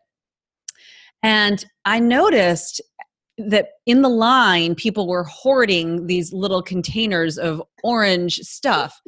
And 1.21 1.65
I 1.85 1.99
noticed 1.99 2.81
that 3.37 3.69
in 3.85 4.01
the 4.01 4.09
line 4.09 4.75
people 4.75 5.07
were 5.07 5.23
hoarding 5.23 6.05
these 6.07 6.31
little 6.33 6.61
containers 6.61 7.37
of 7.37 7.61
orange 7.83 8.37
stuff. 8.39 8.99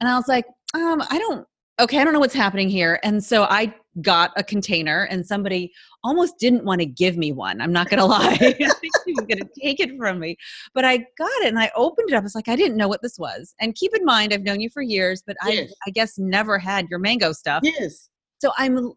And 0.00 0.08
i 0.08 0.16
was 0.16 0.28
like 0.28 0.44
um 0.74 1.02
i 1.10 1.18
don't 1.18 1.46
okay 1.78 1.98
i 1.98 2.04
don't 2.04 2.12
know 2.12 2.20
what's 2.20 2.34
happening 2.34 2.68
here. 2.68 3.00
And 3.02 3.22
so 3.24 3.44
i 3.44 3.74
got 4.02 4.30
a 4.36 4.44
container 4.44 5.08
and 5.10 5.26
somebody 5.26 5.72
almost 6.04 6.38
didn't 6.38 6.64
want 6.64 6.80
to 6.80 6.86
give 6.86 7.16
me 7.16 7.32
one 7.32 7.60
i'm 7.60 7.72
not 7.72 7.88
gonna 7.88 8.06
lie. 8.06 8.36
I 8.40 8.54
she 8.58 9.12
was 9.14 9.26
gonna 9.28 9.48
take 9.60 9.80
it 9.80 9.96
from 9.96 10.18
me. 10.18 10.36
But 10.74 10.84
i 10.84 10.98
got 10.98 11.42
it 11.42 11.48
and 11.48 11.58
i 11.58 11.70
opened 11.74 12.10
it 12.10 12.14
up. 12.14 12.24
It's 12.24 12.34
like 12.34 12.48
i 12.48 12.56
didn't 12.56 12.76
know 12.76 12.88
what 12.88 13.02
this 13.02 13.18
was. 13.18 13.54
And 13.60 13.74
keep 13.74 13.94
in 13.96 14.04
mind 14.04 14.32
i've 14.32 14.42
known 14.42 14.60
you 14.60 14.68
for 14.70 14.82
years 14.82 15.22
but 15.26 15.36
yes. 15.46 15.72
i 15.86 15.88
i 15.88 15.90
guess 15.90 16.18
never 16.18 16.58
had 16.58 16.88
your 16.90 16.98
mango 16.98 17.32
stuff. 17.32 17.60
Yes. 17.62 18.10
So 18.40 18.52
i'm 18.58 18.92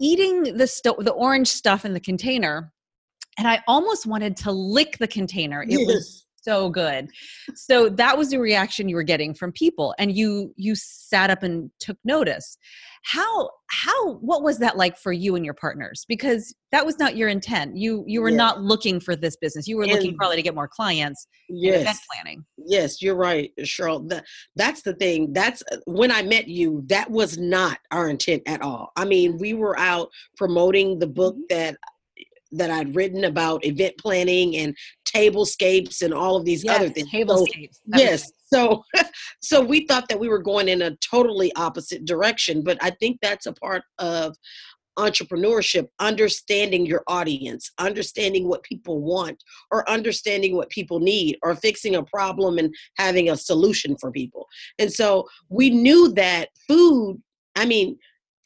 eating 0.00 0.56
the 0.56 0.66
sto- 0.66 0.96
the 0.98 1.12
orange 1.12 1.48
stuff 1.48 1.84
in 1.84 1.92
the 1.92 2.00
container 2.00 2.72
and 3.42 3.48
I 3.48 3.60
almost 3.66 4.06
wanted 4.06 4.36
to 4.36 4.52
lick 4.52 4.98
the 4.98 5.08
container. 5.08 5.64
It 5.64 5.70
yes. 5.70 5.86
was 5.88 6.26
so 6.42 6.70
good. 6.70 7.08
So 7.56 7.88
that 7.88 8.16
was 8.16 8.30
the 8.30 8.38
reaction 8.38 8.88
you 8.88 8.94
were 8.94 9.02
getting 9.02 9.34
from 9.34 9.50
people 9.50 9.96
and 9.98 10.16
you 10.16 10.54
you 10.56 10.76
sat 10.76 11.28
up 11.28 11.42
and 11.42 11.68
took 11.80 11.96
notice. 12.04 12.56
How 13.04 13.50
how 13.68 14.14
what 14.18 14.44
was 14.44 14.58
that 14.58 14.76
like 14.76 14.96
for 14.96 15.12
you 15.12 15.34
and 15.34 15.44
your 15.44 15.54
partners? 15.54 16.04
Because 16.08 16.54
that 16.70 16.86
was 16.86 17.00
not 17.00 17.16
your 17.16 17.28
intent. 17.28 17.76
You 17.76 18.04
you 18.06 18.22
were 18.22 18.28
yes. 18.28 18.38
not 18.38 18.62
looking 18.62 19.00
for 19.00 19.16
this 19.16 19.36
business. 19.36 19.66
You 19.66 19.76
were 19.76 19.82
and 19.82 19.92
looking 19.92 20.16
probably 20.16 20.36
to 20.36 20.42
get 20.42 20.54
more 20.54 20.68
clients. 20.68 21.26
Yes. 21.48 21.80
Event 21.80 21.98
planning. 22.12 22.44
Yes, 22.58 23.02
you're 23.02 23.16
right, 23.16 23.50
Cheryl. 23.60 24.08
That, 24.08 24.24
that's 24.54 24.82
the 24.82 24.94
thing. 24.94 25.32
That's 25.32 25.64
when 25.86 26.12
I 26.12 26.22
met 26.22 26.46
you, 26.46 26.84
that 26.86 27.10
was 27.10 27.38
not 27.38 27.78
our 27.90 28.08
intent 28.08 28.42
at 28.46 28.62
all. 28.62 28.92
I 28.96 29.04
mean, 29.04 29.36
we 29.36 29.52
were 29.52 29.76
out 29.78 30.10
promoting 30.36 31.00
the 31.00 31.08
book 31.08 31.34
mm-hmm. 31.34 31.56
that 31.56 31.76
that 32.52 32.70
I'd 32.70 32.94
written 32.94 33.24
about 33.24 33.64
event 33.64 33.96
planning 33.98 34.56
and 34.56 34.76
tablescapes 35.04 36.02
and 36.02 36.14
all 36.14 36.36
of 36.36 36.44
these 36.44 36.64
yes, 36.64 36.76
other 36.76 36.88
things. 36.88 37.10
Tablescapes. 37.10 37.74
So, 37.74 37.98
yes. 37.98 38.32
So 38.52 38.84
so 39.40 39.60
we 39.60 39.86
thought 39.86 40.08
that 40.08 40.20
we 40.20 40.28
were 40.28 40.42
going 40.42 40.68
in 40.68 40.82
a 40.82 40.96
totally 40.96 41.52
opposite 41.56 42.04
direction, 42.04 42.62
but 42.62 42.78
I 42.80 42.90
think 42.90 43.18
that's 43.20 43.46
a 43.46 43.52
part 43.52 43.82
of 43.98 44.36
entrepreneurship 44.98 45.88
understanding 46.00 46.84
your 46.84 47.02
audience 47.06 47.70
understanding 47.78 48.46
what 48.46 48.62
people 48.62 49.00
want 49.00 49.42
or 49.70 49.88
understanding 49.88 50.54
what 50.54 50.68
people 50.68 51.00
need 51.00 51.38
or 51.42 51.54
fixing 51.54 51.94
a 51.94 52.02
problem 52.02 52.58
and 52.58 52.74
having 52.98 53.30
a 53.30 53.36
solution 53.36 53.96
for 53.98 54.10
people 54.10 54.46
and 54.78 54.92
so 54.92 55.26
we 55.48 55.70
knew 55.70 56.12
that 56.12 56.50
food 56.68 57.18
i 57.56 57.64
mean 57.64 57.96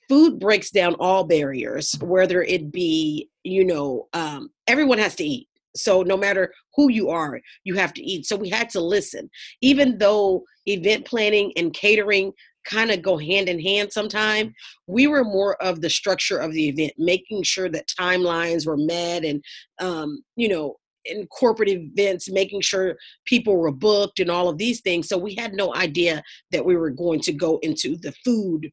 food 0.09 0.39
breaks 0.39 0.71
down 0.71 0.95
all 0.99 1.25
barriers, 1.25 1.97
whether 2.01 2.43
it 2.43 2.71
be, 2.73 3.29
you 3.47 3.65
know, 3.65 4.09
um, 4.12 4.50
everyone 4.67 4.99
has 4.99 5.15
to 5.17 5.25
eat. 5.25 5.49
So 5.75 6.03
no 6.03 6.17
matter 6.17 6.53
who 6.75 6.91
you 6.91 7.11
are, 7.11 7.41
you 7.65 7.75
have 7.75 7.93
to 7.95 8.03
eat. 8.03 8.26
So 8.26 8.37
we 8.37 8.49
had 8.49 8.71
to 8.71 8.81
listen. 8.81 9.31
Even 9.61 9.99
though 9.99 10.43
event 10.67 11.05
planning 11.05 11.53
and 11.57 11.73
catering 11.73 12.33
kind 12.65 12.91
of 12.91 13.03
go 13.03 13.17
hand 13.17 13.49
in 13.49 13.61
hand 13.61 13.93
sometime, 13.93 14.53
we 14.87 15.07
were 15.07 15.23
more 15.23 15.62
of 15.62 15.81
the 15.81 15.91
structure 15.91 16.38
of 16.38 16.53
the 16.53 16.69
event, 16.69 16.93
making 16.99 17.43
sure 17.43 17.69
that 17.69 17.88
timelines 17.88 18.67
were 18.67 18.76
met 18.76 19.25
and, 19.25 19.45
um, 19.81 20.23
you 20.35 20.49
know, 20.49 20.76
in 21.05 21.26
corporate 21.29 21.69
events, 21.69 22.29
making 22.29 22.61
sure 22.61 22.97
people 23.26 23.57
were 23.57 23.71
booked 23.71 24.19
and 24.19 24.31
all 24.31 24.49
of 24.49 24.59
these 24.59 24.81
things. 24.81 25.09
So 25.09 25.17
we 25.17 25.37
had 25.37 25.53
no 25.53 25.73
idea 25.75 26.23
that 26.50 26.65
we 26.65 26.76
were 26.76 26.91
going 26.91 27.21
to 27.21 27.33
go 27.33 27.59
into 27.62 27.97
the 27.97 28.12
food 28.25 28.71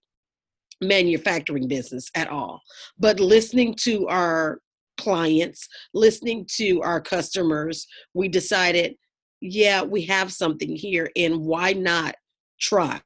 manufacturing 0.84 1.68
business 1.68 2.10
at 2.16 2.30
all. 2.30 2.62
But 2.98 3.20
listening 3.20 3.76
to 3.82 4.08
our 4.08 4.60
clients, 4.98 5.68
listening 5.94 6.46
to 6.56 6.82
our 6.82 7.02
customers, 7.02 7.88
we 8.14 8.28
decided, 8.28 8.96
yeah, 9.42 9.82
we 9.82 10.04
have 10.04 10.32
something 10.32 10.76
here, 10.76 11.10
and 11.16 11.42
why 11.42 11.74
not 11.74 12.16
try? 12.60 13.02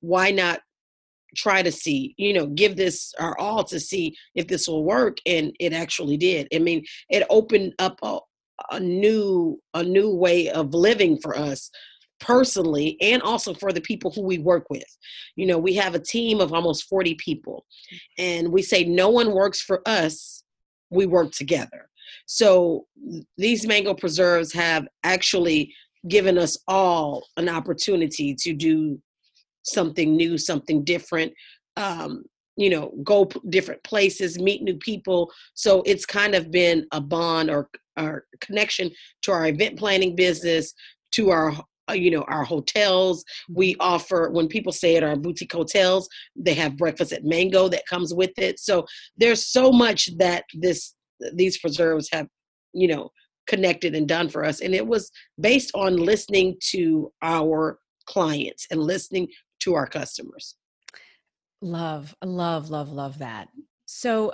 Why 0.00 0.30
not 0.30 0.60
try 1.36 1.62
to 1.62 1.70
see, 1.70 2.14
you 2.16 2.32
know, 2.32 2.46
give 2.46 2.76
this 2.76 3.14
our 3.18 3.38
all 3.38 3.64
to 3.64 3.78
see 3.78 4.16
if 4.34 4.46
this 4.48 4.68
will 4.68 4.84
work? 4.84 5.18
And 5.26 5.52
it 5.60 5.72
actually 5.72 6.16
did. 6.16 6.48
I 6.54 6.58
mean, 6.58 6.84
it 7.10 7.26
opened 7.30 7.74
up 7.78 7.98
a, 8.02 8.18
a 8.72 8.80
new 8.80 9.60
a 9.74 9.82
new 9.82 10.14
way 10.14 10.50
of 10.50 10.74
living 10.74 11.18
for 11.22 11.38
us 11.38 11.70
personally 12.20 12.96
and 13.00 13.22
also 13.22 13.54
for 13.54 13.72
the 13.72 13.80
people 13.80 14.10
who 14.10 14.22
we 14.22 14.38
work 14.38 14.68
with. 14.70 14.84
You 15.36 15.46
know, 15.46 15.58
we 15.58 15.74
have 15.74 15.94
a 15.94 16.00
team 16.00 16.40
of 16.40 16.52
almost 16.52 16.88
40 16.88 17.14
people, 17.14 17.64
and 18.18 18.52
we 18.52 18.62
say 18.62 18.84
no 18.84 19.08
one 19.08 19.32
works 19.32 19.60
for 19.60 19.82
us, 19.86 20.42
we 20.90 21.06
work 21.06 21.32
together. 21.32 21.88
So 22.26 22.86
these 23.36 23.66
mango 23.66 23.94
preserves 23.94 24.52
have 24.52 24.86
actually 25.04 25.74
given 26.08 26.38
us 26.38 26.58
all 26.66 27.26
an 27.36 27.48
opportunity 27.48 28.34
to 28.34 28.52
do 28.52 29.00
something 29.62 30.16
new, 30.16 30.38
something 30.38 30.84
different. 30.84 31.32
Um, 31.76 32.24
you 32.58 32.68
know 32.68 32.92
go 33.04 33.24
p- 33.24 33.40
different 33.48 33.82
places 33.84 34.38
meet 34.38 34.62
new 34.62 34.76
people 34.76 35.30
so 35.54 35.82
it's 35.86 36.04
kind 36.04 36.34
of 36.34 36.50
been 36.50 36.84
a 36.92 37.00
bond 37.00 37.48
or 37.50 37.70
our 37.96 38.24
connection 38.40 38.90
to 39.22 39.32
our 39.32 39.46
event 39.46 39.78
planning 39.78 40.14
business 40.14 40.74
to 41.12 41.30
our 41.30 41.52
Uh, 41.88 41.94
you 41.94 42.10
know 42.10 42.22
our 42.28 42.44
hotels. 42.44 43.24
We 43.48 43.72
mm-hmm. 43.72 43.80
offer 43.80 44.30
when 44.30 44.48
people 44.48 44.72
stay 44.72 44.96
at 44.96 45.02
our 45.02 45.16
boutique 45.16 45.52
hotels 45.52 46.08
they 46.36 46.54
have 46.54 46.76
breakfast 46.76 47.12
at 47.12 47.24
mango 47.24 47.68
that 47.68 47.86
comes 47.86 48.14
with 48.14 48.32
it. 48.38 48.58
So 48.58 48.86
there's 49.16 49.46
so 49.46 49.72
much 49.72 50.10
that 50.18 50.44
this 50.54 50.94
these 51.34 51.58
preserves 51.58 52.08
have 52.12 52.28
you 52.72 52.88
know 52.88 53.10
connected 53.48 53.94
and 53.96 54.06
done 54.06 54.28
for 54.28 54.44
us. 54.44 54.60
And 54.60 54.74
it 54.74 54.86
was 54.86 55.10
based 55.40 55.72
on 55.74 55.96
listening 55.96 56.56
to 56.70 57.10
our 57.22 57.78
clients 58.06 58.66
and 58.70 58.80
listening 58.80 59.28
to 59.60 59.74
our 59.74 59.86
customers. 59.86 60.54
Love, 61.60 62.14
love, 62.24 62.70
love, 62.70 62.92
love 62.92 63.18
that. 63.18 63.48
So, 63.86 64.32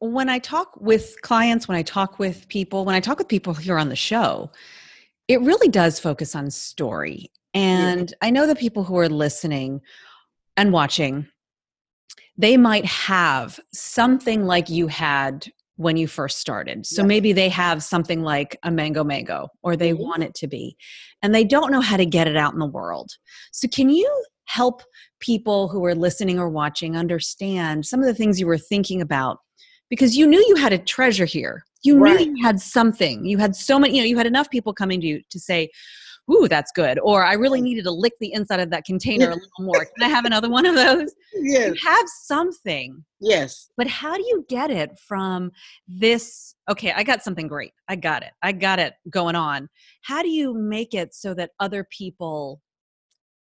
when 0.00 0.28
I 0.28 0.38
talk 0.38 0.76
with 0.80 1.16
clients, 1.22 1.68
when 1.68 1.78
I 1.78 1.82
talk 1.82 2.18
with 2.18 2.48
people, 2.48 2.84
when 2.84 2.96
I 2.96 3.00
talk 3.00 3.18
with 3.18 3.28
people 3.28 3.54
here 3.54 3.78
on 3.78 3.88
the 3.88 3.96
show, 3.96 4.50
it 5.28 5.40
really 5.40 5.68
does 5.68 5.98
focus 5.98 6.34
on 6.34 6.50
story. 6.50 7.30
And 7.54 8.10
yeah. 8.10 8.16
I 8.26 8.30
know 8.30 8.46
the 8.46 8.56
people 8.56 8.84
who 8.84 8.98
are 8.98 9.08
listening 9.08 9.80
and 10.56 10.72
watching, 10.72 11.26
they 12.36 12.56
might 12.56 12.84
have 12.84 13.60
something 13.72 14.44
like 14.44 14.68
you 14.68 14.88
had 14.88 15.46
when 15.76 15.96
you 15.96 16.06
first 16.06 16.38
started. 16.38 16.86
So 16.86 17.02
yeah. 17.02 17.06
maybe 17.06 17.32
they 17.32 17.48
have 17.48 17.82
something 17.82 18.22
like 18.22 18.56
a 18.62 18.70
mango 18.70 19.02
mango 19.02 19.48
or 19.62 19.76
they 19.76 19.90
mm-hmm. 19.92 20.02
want 20.02 20.22
it 20.22 20.34
to 20.36 20.46
be 20.46 20.76
and 21.22 21.34
they 21.34 21.44
don't 21.44 21.72
know 21.72 21.80
how 21.80 21.96
to 21.96 22.06
get 22.06 22.28
it 22.28 22.36
out 22.36 22.52
in 22.52 22.60
the 22.60 22.66
world. 22.66 23.10
So 23.52 23.66
can 23.68 23.88
you 23.88 24.24
help 24.46 24.82
people 25.20 25.68
who 25.68 25.84
are 25.84 25.94
listening 25.94 26.38
or 26.38 26.48
watching 26.48 26.96
understand 26.96 27.86
some 27.86 28.00
of 28.00 28.06
the 28.06 28.14
things 28.14 28.38
you 28.38 28.46
were 28.46 28.58
thinking 28.58 29.00
about 29.00 29.38
because 29.90 30.16
you 30.16 30.26
knew 30.26 30.44
you 30.48 30.56
had 30.56 30.72
a 30.72 30.78
treasure 30.78 31.24
here. 31.24 31.64
You 31.82 31.98
right. 31.98 32.18
knew 32.18 32.34
you 32.36 32.44
had 32.44 32.60
something. 32.60 33.24
You 33.24 33.38
had 33.38 33.54
so 33.54 33.78
many, 33.78 33.96
you 33.96 34.02
know, 34.02 34.06
you 34.06 34.16
had 34.16 34.26
enough 34.26 34.50
people 34.50 34.72
coming 34.72 35.00
to 35.00 35.06
you 35.06 35.22
to 35.30 35.38
say, 35.38 35.70
Ooh, 36.32 36.48
that's 36.48 36.72
good. 36.72 36.98
Or 37.00 37.22
I 37.24 37.34
really 37.34 37.60
mm. 37.60 37.64
needed 37.64 37.84
to 37.84 37.90
lick 37.90 38.14
the 38.18 38.32
inside 38.32 38.60
of 38.60 38.70
that 38.70 38.84
container 38.84 39.26
a 39.26 39.34
little 39.34 39.48
more. 39.60 39.84
Can 39.84 40.04
I 40.04 40.08
have 40.08 40.24
another 40.24 40.48
one 40.48 40.66
of 40.66 40.74
those? 40.74 41.12
Yes. 41.36 41.74
You 41.74 41.88
have 41.88 42.06
something. 42.22 43.04
Yes. 43.20 43.68
But 43.76 43.88
how 43.88 44.16
do 44.16 44.22
you 44.22 44.46
get 44.48 44.70
it 44.70 44.96
from 44.98 45.50
this? 45.88 46.54
Okay, 46.70 46.92
I 46.92 47.02
got 47.02 47.24
something 47.24 47.48
great. 47.48 47.72
I 47.88 47.96
got 47.96 48.22
it. 48.22 48.30
I 48.42 48.52
got 48.52 48.78
it 48.78 48.94
going 49.10 49.34
on. 49.34 49.68
How 50.02 50.22
do 50.22 50.28
you 50.28 50.54
make 50.54 50.94
it 50.94 51.12
so 51.12 51.34
that 51.34 51.50
other 51.58 51.86
people 51.90 52.62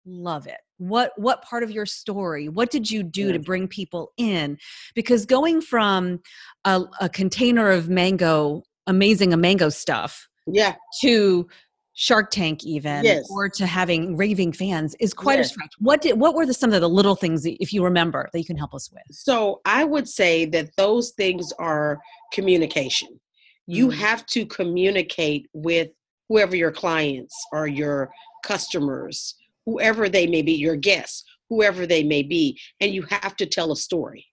love 0.06 0.46
it 0.46 0.58
what 0.82 1.12
what 1.16 1.42
part 1.42 1.62
of 1.62 1.70
your 1.70 1.86
story 1.86 2.48
what 2.48 2.70
did 2.70 2.90
you 2.90 3.02
do 3.02 3.26
yeah. 3.26 3.32
to 3.32 3.38
bring 3.38 3.68
people 3.68 4.12
in 4.16 4.58
because 4.94 5.24
going 5.24 5.60
from 5.60 6.20
a, 6.64 6.82
a 7.00 7.08
container 7.08 7.70
of 7.70 7.88
mango 7.88 8.62
amazing 8.88 9.32
a 9.32 9.36
mango 9.36 9.68
stuff 9.68 10.28
yeah 10.46 10.74
to 11.00 11.46
Shark 11.94 12.30
Tank 12.30 12.64
even 12.64 13.04
yes. 13.04 13.26
or 13.30 13.50
to 13.50 13.66
having 13.66 14.16
raving 14.16 14.52
fans 14.54 14.96
is 14.98 15.12
quite 15.12 15.38
yes. 15.38 15.46
a 15.46 15.48
stretch. 15.50 15.72
What 15.78 16.00
did 16.00 16.18
what 16.18 16.34
were 16.34 16.46
the, 16.46 16.54
some 16.54 16.72
of 16.72 16.80
the 16.80 16.88
little 16.88 17.14
things 17.14 17.42
that, 17.42 17.62
if 17.62 17.70
you 17.70 17.84
remember 17.84 18.30
that 18.32 18.38
you 18.38 18.46
can 18.46 18.56
help 18.56 18.72
us 18.72 18.90
with? 18.90 19.02
So 19.10 19.60
I 19.66 19.84
would 19.84 20.08
say 20.08 20.46
that 20.46 20.70
those 20.78 21.10
things 21.10 21.52
are 21.58 22.00
communication. 22.32 23.20
You 23.66 23.88
mm. 23.88 23.94
have 23.94 24.24
to 24.28 24.46
communicate 24.46 25.50
with 25.52 25.90
whoever 26.30 26.56
your 26.56 26.72
clients 26.72 27.34
or 27.52 27.66
your 27.66 28.10
customers 28.42 29.34
whoever 29.66 30.08
they 30.08 30.26
may 30.26 30.42
be, 30.42 30.52
your 30.52 30.76
guests, 30.76 31.24
whoever 31.48 31.86
they 31.86 32.02
may 32.02 32.22
be, 32.22 32.58
and 32.80 32.94
you 32.94 33.02
have 33.10 33.36
to 33.36 33.46
tell 33.46 33.72
a 33.72 33.76
story. 33.76 34.26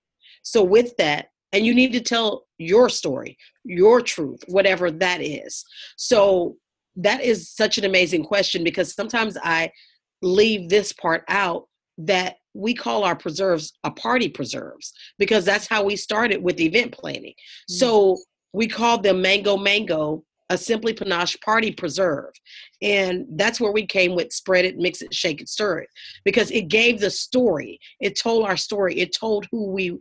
So, 0.43 0.63
with 0.63 0.95
that, 0.97 1.27
and 1.51 1.65
you 1.65 1.73
need 1.73 1.93
to 1.93 2.01
tell 2.01 2.45
your 2.57 2.89
story, 2.89 3.37
your 3.63 4.01
truth, 4.01 4.41
whatever 4.47 4.91
that 4.91 5.21
is. 5.21 5.65
So, 5.97 6.55
that 6.95 7.21
is 7.21 7.49
such 7.49 7.77
an 7.77 7.85
amazing 7.85 8.23
question 8.23 8.63
because 8.63 8.93
sometimes 8.93 9.37
I 9.41 9.71
leave 10.21 10.69
this 10.69 10.91
part 10.93 11.23
out 11.29 11.67
that 11.97 12.37
we 12.53 12.73
call 12.73 13.03
our 13.03 13.15
preserves 13.15 13.73
a 13.83 13.91
party 13.91 14.27
preserves 14.27 14.91
because 15.17 15.45
that's 15.45 15.67
how 15.67 15.83
we 15.83 15.95
started 15.95 16.41
with 16.41 16.59
event 16.59 16.91
planning. 16.91 17.33
Mm-hmm. 17.33 17.75
So, 17.75 18.17
we 18.53 18.67
called 18.67 19.03
them 19.03 19.21
mango 19.21 19.57
mango 19.57 20.23
a 20.49 20.57
Simply 20.57 20.93
Panache 20.93 21.37
Party 21.41 21.71
Preserve. 21.71 22.31
And 22.81 23.25
that's 23.31 23.59
where 23.59 23.71
we 23.71 23.85
came 23.85 24.15
with 24.15 24.33
Spread 24.33 24.65
It, 24.65 24.77
Mix 24.77 25.01
It, 25.01 25.13
Shake 25.13 25.41
It, 25.41 25.49
Stir 25.49 25.79
It, 25.79 25.89
because 26.25 26.51
it 26.51 26.67
gave 26.67 26.99
the 26.99 27.11
story. 27.11 27.79
It 27.99 28.19
told 28.19 28.45
our 28.45 28.57
story. 28.57 28.95
It 28.99 29.15
told 29.17 29.47
who 29.51 29.71
we 29.71 29.97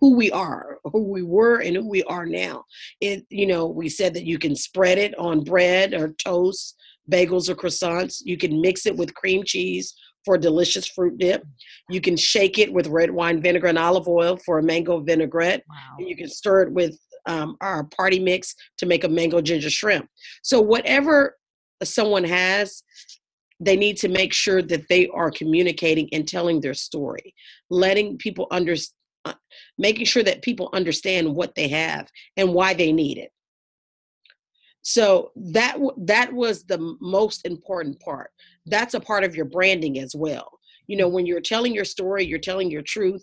who 0.00 0.14
we 0.14 0.30
are, 0.30 0.78
who 0.84 1.02
we 1.02 1.22
were, 1.22 1.58
and 1.58 1.74
who 1.74 1.88
we 1.88 2.04
are 2.04 2.24
now. 2.24 2.64
It, 3.00 3.26
you 3.28 3.46
know, 3.46 3.66
we 3.66 3.88
said 3.88 4.14
that 4.14 4.24
you 4.24 4.38
can 4.38 4.54
spread 4.54 4.98
it 4.98 5.18
on 5.18 5.42
bread 5.42 5.94
or 5.94 6.12
toast, 6.12 6.76
bagels 7.10 7.48
or 7.48 7.56
croissants. 7.56 8.18
You 8.22 8.36
can 8.36 8.60
mix 8.60 8.86
it 8.86 8.96
with 8.96 9.14
cream 9.14 9.42
cheese 9.44 9.92
for 10.24 10.36
a 10.36 10.40
delicious 10.40 10.86
fruit 10.86 11.18
dip. 11.18 11.42
You 11.88 12.00
can 12.00 12.16
shake 12.16 12.58
it 12.58 12.72
with 12.72 12.86
red 12.86 13.10
wine 13.10 13.42
vinegar 13.42 13.66
and 13.66 13.78
olive 13.78 14.06
oil 14.06 14.38
for 14.44 14.58
a 14.58 14.62
mango 14.62 15.00
vinaigrette. 15.00 15.64
Wow. 15.68 15.96
And 15.98 16.08
you 16.08 16.16
can 16.16 16.28
stir 16.28 16.62
it 16.62 16.72
with 16.72 16.96
um, 17.26 17.56
our 17.60 17.84
party 17.84 18.18
mix 18.18 18.54
to 18.78 18.86
make 18.86 19.04
a 19.04 19.08
mango 19.08 19.40
ginger 19.40 19.70
shrimp. 19.70 20.08
So 20.42 20.60
whatever 20.60 21.36
someone 21.82 22.24
has, 22.24 22.82
they 23.60 23.76
need 23.76 23.96
to 23.98 24.08
make 24.08 24.32
sure 24.32 24.62
that 24.62 24.88
they 24.88 25.08
are 25.08 25.30
communicating 25.30 26.08
and 26.12 26.26
telling 26.26 26.60
their 26.60 26.74
story, 26.74 27.34
letting 27.68 28.16
people 28.16 28.46
understand, 28.50 28.96
uh, 29.26 29.34
making 29.76 30.06
sure 30.06 30.22
that 30.22 30.40
people 30.40 30.70
understand 30.72 31.34
what 31.34 31.54
they 31.54 31.68
have 31.68 32.08
and 32.38 32.54
why 32.54 32.72
they 32.72 32.90
need 32.90 33.18
it. 33.18 33.30
So 34.82 35.32
that 35.36 35.76
that 35.98 36.32
was 36.32 36.64
the 36.64 36.96
most 37.00 37.46
important 37.46 38.00
part. 38.00 38.30
That's 38.64 38.94
a 38.94 39.00
part 39.00 39.24
of 39.24 39.36
your 39.36 39.44
branding 39.44 39.98
as 39.98 40.14
well. 40.16 40.58
You 40.86 40.96
know, 40.96 41.08
when 41.08 41.26
you're 41.26 41.42
telling 41.42 41.74
your 41.74 41.84
story, 41.84 42.24
you're 42.24 42.38
telling 42.38 42.70
your 42.70 42.82
truth, 42.82 43.22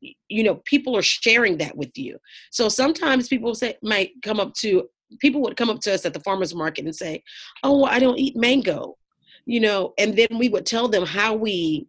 you 0.00 0.42
know 0.42 0.56
people 0.64 0.96
are 0.96 1.02
sharing 1.02 1.58
that 1.58 1.76
with 1.76 1.96
you. 1.96 2.18
So 2.50 2.68
sometimes 2.68 3.28
people 3.28 3.54
say 3.54 3.76
might 3.82 4.10
come 4.22 4.40
up 4.40 4.54
to 4.54 4.88
people 5.20 5.40
would 5.42 5.56
come 5.56 5.70
up 5.70 5.80
to 5.80 5.94
us 5.94 6.04
at 6.04 6.12
the 6.12 6.20
farmers 6.20 6.54
market 6.54 6.84
and 6.84 6.94
say 6.94 7.22
oh 7.62 7.84
i 7.84 7.98
don't 7.98 8.18
eat 8.18 8.36
mango 8.36 8.94
you 9.46 9.58
know 9.58 9.94
and 9.96 10.14
then 10.14 10.28
we 10.36 10.50
would 10.50 10.66
tell 10.66 10.86
them 10.86 11.06
how 11.06 11.34
we 11.34 11.88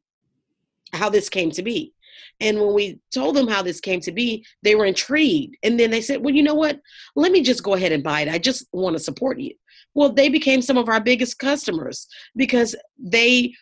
how 0.93 1.09
this 1.09 1.29
came 1.29 1.51
to 1.51 1.63
be. 1.63 1.93
And 2.41 2.59
when 2.59 2.73
we 2.73 2.99
told 3.13 3.35
them 3.35 3.47
how 3.47 3.61
this 3.61 3.79
came 3.79 3.99
to 4.01 4.11
be 4.11 4.45
they 4.63 4.75
were 4.75 4.85
intrigued. 4.85 5.57
And 5.63 5.79
then 5.79 5.91
they 5.91 6.01
said 6.01 6.23
well 6.23 6.33
you 6.33 6.43
know 6.43 6.55
what? 6.55 6.79
Let 7.15 7.31
me 7.31 7.41
just 7.41 7.63
go 7.63 7.73
ahead 7.73 7.91
and 7.91 8.03
buy 8.03 8.21
it. 8.21 8.29
I 8.29 8.37
just 8.37 8.67
want 8.71 8.95
to 8.95 9.03
support 9.03 9.39
you. 9.39 9.53
Well 9.93 10.11
they 10.11 10.29
became 10.29 10.61
some 10.61 10.77
of 10.77 10.89
our 10.89 11.01
biggest 11.01 11.39
customers 11.39 12.07
because 12.35 12.75
they 12.97 13.53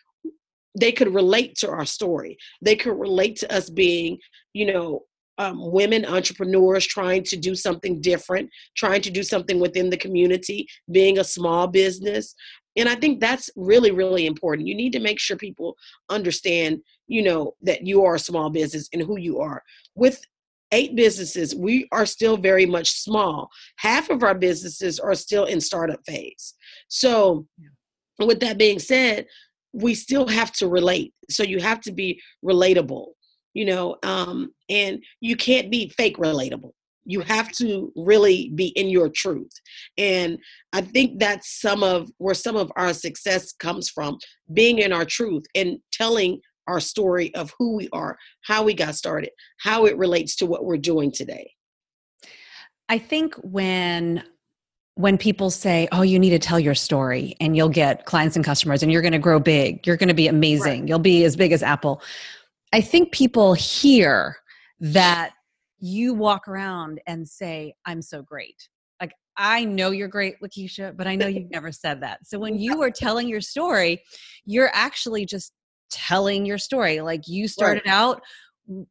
they 0.78 0.92
could 0.92 1.14
relate 1.14 1.56
to 1.56 1.70
our 1.70 1.84
story. 1.84 2.36
They 2.62 2.76
could 2.76 2.98
relate 2.98 3.36
to 3.36 3.52
us 3.54 3.70
being, 3.70 4.18
you 4.52 4.72
know, 4.72 5.02
um, 5.38 5.70
women 5.70 6.04
entrepreneurs 6.04 6.84
trying 6.86 7.22
to 7.24 7.36
do 7.36 7.54
something 7.54 8.00
different, 8.00 8.50
trying 8.76 9.02
to 9.02 9.10
do 9.10 9.22
something 9.22 9.60
within 9.60 9.88
the 9.88 9.96
community, 9.96 10.66
being 10.90 11.18
a 11.18 11.24
small 11.24 11.68
business. 11.68 12.34
And 12.76 12.88
I 12.88 12.96
think 12.96 13.20
that's 13.20 13.48
really, 13.56 13.90
really 13.90 14.26
important. 14.26 14.68
You 14.68 14.74
need 14.74 14.92
to 14.92 15.00
make 15.00 15.18
sure 15.18 15.36
people 15.36 15.76
understand, 16.10 16.80
you 17.06 17.22
know, 17.22 17.54
that 17.62 17.86
you 17.86 18.04
are 18.04 18.16
a 18.16 18.20
small 18.20 18.50
business 18.50 18.88
and 18.92 19.02
who 19.02 19.18
you 19.18 19.38
are. 19.38 19.62
With 19.94 20.20
eight 20.72 20.94
businesses, 20.94 21.54
we 21.54 21.88
are 21.92 22.06
still 22.06 22.36
very 22.36 22.66
much 22.66 22.90
small. 22.90 23.48
Half 23.76 24.10
of 24.10 24.22
our 24.22 24.34
businesses 24.34 24.98
are 24.98 25.14
still 25.14 25.44
in 25.44 25.60
startup 25.60 26.00
phase. 26.06 26.54
So, 26.88 27.46
with 28.18 28.40
that 28.40 28.58
being 28.58 28.80
said, 28.80 29.26
we 29.72 29.94
still 29.94 30.26
have 30.28 30.52
to 30.52 30.68
relate. 30.68 31.12
So 31.30 31.42
you 31.42 31.60
have 31.60 31.80
to 31.82 31.92
be 31.92 32.20
relatable, 32.44 33.06
you 33.54 33.64
know, 33.64 33.96
um, 34.02 34.52
and 34.68 35.02
you 35.20 35.36
can't 35.36 35.70
be 35.70 35.88
fake 35.90 36.16
relatable. 36.16 36.72
You 37.04 37.20
have 37.22 37.50
to 37.52 37.90
really 37.96 38.52
be 38.54 38.68
in 38.68 38.88
your 38.88 39.08
truth. 39.08 39.52
And 39.96 40.38
I 40.72 40.82
think 40.82 41.18
that's 41.18 41.60
some 41.60 41.82
of 41.82 42.10
where 42.18 42.34
some 42.34 42.56
of 42.56 42.70
our 42.76 42.92
success 42.92 43.52
comes 43.52 43.88
from 43.88 44.18
being 44.52 44.78
in 44.78 44.92
our 44.92 45.06
truth 45.06 45.44
and 45.54 45.78
telling 45.92 46.40
our 46.66 46.80
story 46.80 47.34
of 47.34 47.54
who 47.58 47.76
we 47.76 47.88
are, 47.92 48.18
how 48.42 48.62
we 48.62 48.74
got 48.74 48.94
started, 48.94 49.30
how 49.58 49.86
it 49.86 49.96
relates 49.96 50.36
to 50.36 50.46
what 50.46 50.64
we're 50.64 50.76
doing 50.76 51.10
today. 51.10 51.50
I 52.90 52.98
think 52.98 53.34
when 53.36 54.22
when 54.98 55.16
people 55.16 55.48
say, 55.48 55.86
"Oh, 55.92 56.02
you 56.02 56.18
need 56.18 56.30
to 56.30 56.40
tell 56.40 56.58
your 56.58 56.74
story 56.74 57.36
and 57.40 57.56
you'll 57.56 57.68
get 57.68 58.04
clients 58.04 58.34
and 58.34 58.44
customers 58.44 58.82
and 58.82 58.90
you're 58.90 59.00
going 59.00 59.12
to 59.12 59.18
grow 59.20 59.38
big. 59.38 59.86
You're 59.86 59.96
going 59.96 60.08
to 60.08 60.14
be 60.14 60.26
amazing. 60.26 60.80
Right. 60.80 60.88
You'll 60.88 60.98
be 60.98 61.24
as 61.24 61.36
big 61.36 61.52
as 61.52 61.62
Apple." 61.62 62.02
I 62.72 62.80
think 62.80 63.12
people 63.12 63.54
hear 63.54 64.36
that 64.80 65.34
you 65.78 66.14
walk 66.14 66.48
around 66.48 67.00
and 67.06 67.28
say, 67.28 67.74
"I'm 67.86 68.02
so 68.02 68.22
great." 68.22 68.68
Like, 69.00 69.12
I 69.36 69.64
know 69.64 69.92
you're 69.92 70.08
great, 70.08 70.34
Lakeisha, 70.42 70.96
but 70.96 71.06
I 71.06 71.14
know 71.14 71.28
you've 71.28 71.50
never 71.52 71.70
said 71.70 72.00
that. 72.02 72.26
So 72.26 72.40
when 72.40 72.58
you 72.58 72.82
are 72.82 72.90
telling 72.90 73.28
your 73.28 73.40
story, 73.40 74.02
you're 74.46 74.70
actually 74.74 75.26
just 75.26 75.52
telling 75.92 76.44
your 76.44 76.58
story. 76.58 77.02
Like 77.02 77.28
you 77.28 77.46
started 77.46 77.84
right. 77.86 77.94
out 77.94 78.22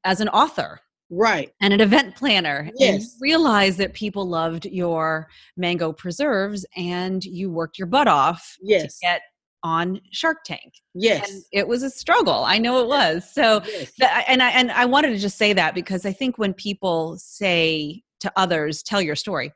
as 0.06 0.22
an 0.22 0.30
author 0.30 0.80
right 1.10 1.54
and 1.62 1.74
an 1.74 1.82
event 1.82 2.16
planner 2.16 2.70
Yes. 2.76 3.16
realized 3.22 3.78
that 3.78 3.94
people 3.94 4.28
loved 4.28 4.66
your 4.66 5.28
mango 5.56 5.94
preserves 5.94 6.66
and 6.76 7.24
you 7.24 7.50
worked 7.50 7.78
your 7.78 7.88
butt 7.88 8.08
off 8.08 8.58
yes 8.62 9.00
to 9.00 9.06
get 9.06 9.22
on 9.64 10.00
shark 10.12 10.44
tank 10.46 10.74
yes 10.94 11.30
and 11.32 11.44
it 11.52 11.68
was 11.68 11.82
a 11.82 11.90
struggle 11.90 12.44
i 12.46 12.58
know 12.58 12.80
it 12.80 12.88
was 12.88 13.30
so 13.34 13.62
yes. 13.66 13.92
that, 14.00 14.26
and 14.28 14.44
i 14.44 14.50
and 14.52 14.72
i 14.72 14.86
wanted 14.86 15.10
to 15.10 15.18
just 15.18 15.38
say 15.38 15.54
that 15.54 15.74
because 15.74 16.06
i 16.06 16.12
think 16.12 16.38
when 16.38 16.54
people 16.54 17.18
say 17.18 18.02
to 18.20 18.32
others 18.36 18.84
tell 18.84 19.02
your 19.02 19.16
story 19.16 19.52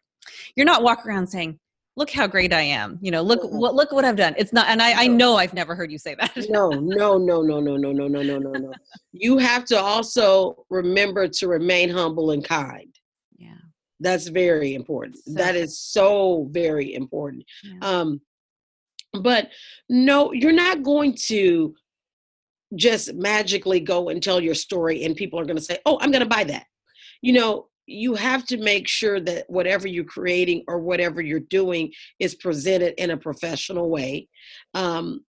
you're 0.55 0.65
not 0.65 0.83
walking 0.83 1.11
around 1.11 1.27
saying 1.27 1.59
look 2.01 2.09
how 2.09 2.25
great 2.25 2.51
i 2.51 2.61
am 2.61 2.97
you 2.99 3.11
know 3.11 3.21
look 3.21 3.43
Mhm. 3.43 3.51
what 3.61 3.75
look 3.75 3.91
what 3.91 4.03
i've 4.03 4.15
done 4.15 4.33
it's 4.35 4.51
not 4.51 4.67
and 4.69 4.81
i 4.81 5.03
i 5.03 5.05
know 5.05 5.35
i've 5.35 5.53
never 5.53 5.75
heard 5.75 5.91
you 5.91 5.99
say 5.99 6.15
that 6.15 6.31
no, 6.49 6.69
no, 6.71 7.19
no, 7.19 7.43
no, 7.43 7.59
no, 7.59 7.77
no, 7.77 7.91
no, 7.91 8.07
no, 8.07 8.21
no, 8.23 8.37
no, 8.39 8.51
no. 8.53 8.71
You 9.11 9.37
have 9.37 9.65
to 9.65 9.77
also 9.79 10.65
remember 10.71 11.27
to 11.27 11.47
remain 11.47 11.89
humble 11.91 12.31
and 12.31 12.43
kind. 12.43 12.93
yeah 13.37 13.61
That's 13.99 14.27
very 14.43 14.73
important. 14.73 15.17
So 15.19 15.33
that 15.43 15.55
is 15.55 15.71
so 15.77 16.47
very 16.49 16.87
important. 17.01 17.43
Yeah. 17.63 17.87
Um, 17.89 18.21
but 19.29 19.43
no, 19.89 20.31
you're 20.41 20.59
not 20.67 20.81
going 20.81 21.13
to 21.27 21.75
just 22.75 23.13
magically 23.13 23.79
go 23.93 24.09
and 24.09 24.23
tell 24.23 24.39
your 24.41 24.55
story 24.55 25.03
and 25.03 25.15
people 25.21 25.37
are 25.39 25.45
going 25.45 25.57
to 25.63 25.69
say, 25.71 25.77
"Oh, 25.85 25.95
I'm 26.01 26.11
going 26.15 26.27
to 26.27 26.35
buy 26.37 26.45
that." 26.45 26.65
You 27.21 27.33
know, 27.33 27.51
you 27.87 28.15
have 28.15 28.45
to 28.47 28.57
make 28.57 28.87
sure 28.87 29.19
that 29.19 29.49
whatever 29.49 29.87
you're 29.87 30.03
creating 30.03 30.63
or 30.67 30.79
whatever 30.79 31.21
you're 31.21 31.39
doing 31.39 31.91
is 32.19 32.35
presented 32.35 32.93
in 33.01 33.11
a 33.11 33.17
professional 33.17 33.89
way. 33.89 34.27
Um, 34.73 35.25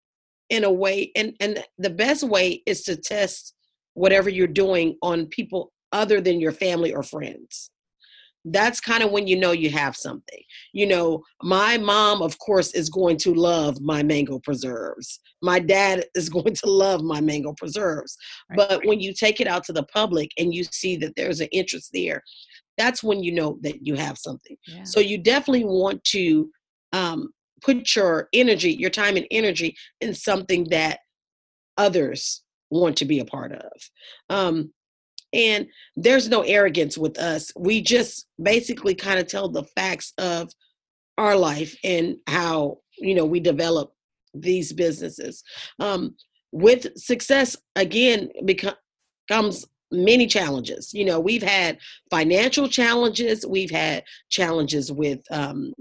in 0.52 0.66
a 0.66 0.72
way 0.72 1.12
and 1.16 1.34
and 1.40 1.64
the 1.78 1.90
best 1.90 2.24
way 2.24 2.62
is 2.66 2.84
to 2.84 2.96
test 2.96 3.56
whatever 3.94 4.30
you're 4.30 4.48
doing 4.48 4.98
on 5.02 5.26
people 5.28 5.72
other 5.94 6.22
than 6.22 6.40
your 6.40 6.52
family 6.52 6.94
or 6.94 7.02
friends 7.02 7.72
that's 8.46 8.80
kind 8.82 9.04
of 9.04 9.12
when 9.12 9.28
you 9.28 9.38
know 9.38 9.52
you 9.52 9.70
have 9.70 9.96
something 9.96 10.42
you 10.74 10.86
know 10.86 11.24
my 11.44 11.78
mom 11.78 12.22
of 12.22 12.38
course 12.40 12.74
is 12.74 12.90
going 12.90 13.16
to 13.16 13.34
love 13.34 13.80
my 13.82 14.02
mango 14.02 14.40
preserves 14.40 15.20
my 15.42 15.60
dad 15.60 16.06
is 16.16 16.30
going 16.30 16.54
to 16.54 16.70
love 16.70 17.04
my 17.04 17.22
mango 17.22 17.54
preserves 17.54 18.18
Right. 18.50 18.58
but 18.58 18.86
when 18.86 19.00
you 19.00 19.14
take 19.14 19.40
it 19.40 19.48
out 19.48 19.64
to 19.66 19.74
the 19.74 19.84
public 19.84 20.32
and 20.38 20.54
you 20.54 20.64
see 20.64 20.96
that 20.98 21.16
there's 21.16 21.40
an 21.40 21.50
interest 21.52 21.92
there 21.94 22.24
that's 22.78 23.04
when 23.04 23.24
you 23.24 23.32
know 23.32 23.60
that 23.62 23.86
you 23.86 23.96
have 23.96 24.18
something 24.18 24.58
yeah. 24.68 24.84
so 24.84 25.00
you 25.00 25.18
definitely 25.18 25.66
want 25.66 26.04
to 26.06 26.50
um, 26.94 27.30
put 27.62 27.96
your 27.96 28.28
energy, 28.34 28.72
your 28.72 28.90
time 28.90 29.16
and 29.16 29.28
energy 29.32 29.76
in 30.02 30.14
something 30.14 30.66
that 30.72 31.00
others 31.78 32.44
want 32.70 32.98
to 32.98 33.06
be 33.06 33.20
a 33.20 33.26
part 33.26 33.52
of. 33.52 33.72
Um, 34.30 34.74
and 35.34 35.68
there's 35.96 36.30
no 36.30 36.42
arrogance 36.42 36.98
with 36.98 37.18
us. 37.18 37.52
We 37.56 37.82
just 37.82 38.28
basically 38.42 38.96
kind 38.96 39.20
of 39.20 39.28
tell 39.28 39.50
the 39.50 39.64
facts 39.64 40.14
of 40.18 40.52
our 41.18 41.36
life 41.36 41.76
and 41.84 42.18
how, 42.28 42.80
you 42.98 43.16
know, 43.16 43.26
we 43.26 43.40
develop 43.40 43.94
these 44.34 44.74
businesses. 44.74 45.44
Um, 45.80 46.16
with 46.52 46.98
success, 46.98 47.56
again, 47.76 48.30
becomes 48.46 48.76
comes 49.30 49.66
many 49.92 50.28
challenges. 50.28 50.94
You 50.94 51.06
know, 51.06 51.20
we've 51.20 51.44
had 51.44 51.78
financial 52.10 52.68
challenges, 52.68 53.46
we've 53.46 53.72
had 53.72 54.04
challenges 54.30 54.92
with 54.92 55.20
um, 55.32 55.74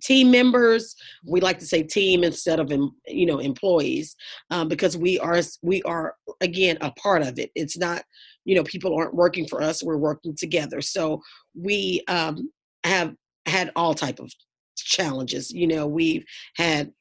team 0.00 0.30
members 0.30 0.96
we 1.24 1.40
like 1.40 1.58
to 1.58 1.66
say 1.66 1.82
team 1.82 2.24
instead 2.24 2.58
of 2.58 2.70
you 3.06 3.26
know 3.26 3.38
employees 3.38 4.16
um, 4.50 4.68
because 4.68 4.96
we 4.96 5.18
are 5.20 5.40
we 5.62 5.82
are 5.84 6.16
again 6.40 6.76
a 6.80 6.90
part 6.92 7.22
of 7.22 7.38
it 7.38 7.50
it's 7.54 7.78
not 7.78 8.02
you 8.44 8.54
know 8.54 8.64
people 8.64 8.94
aren't 8.94 9.14
working 9.14 9.46
for 9.46 9.62
us 9.62 9.82
we're 9.82 9.96
working 9.96 10.34
together 10.34 10.80
so 10.80 11.22
we 11.54 12.02
um, 12.08 12.50
have 12.84 13.14
had 13.46 13.70
all 13.76 13.94
type 13.94 14.18
of 14.18 14.32
challenges 14.76 15.50
you 15.50 15.66
know 15.66 15.86
we've 15.86 16.24
had 16.56 16.92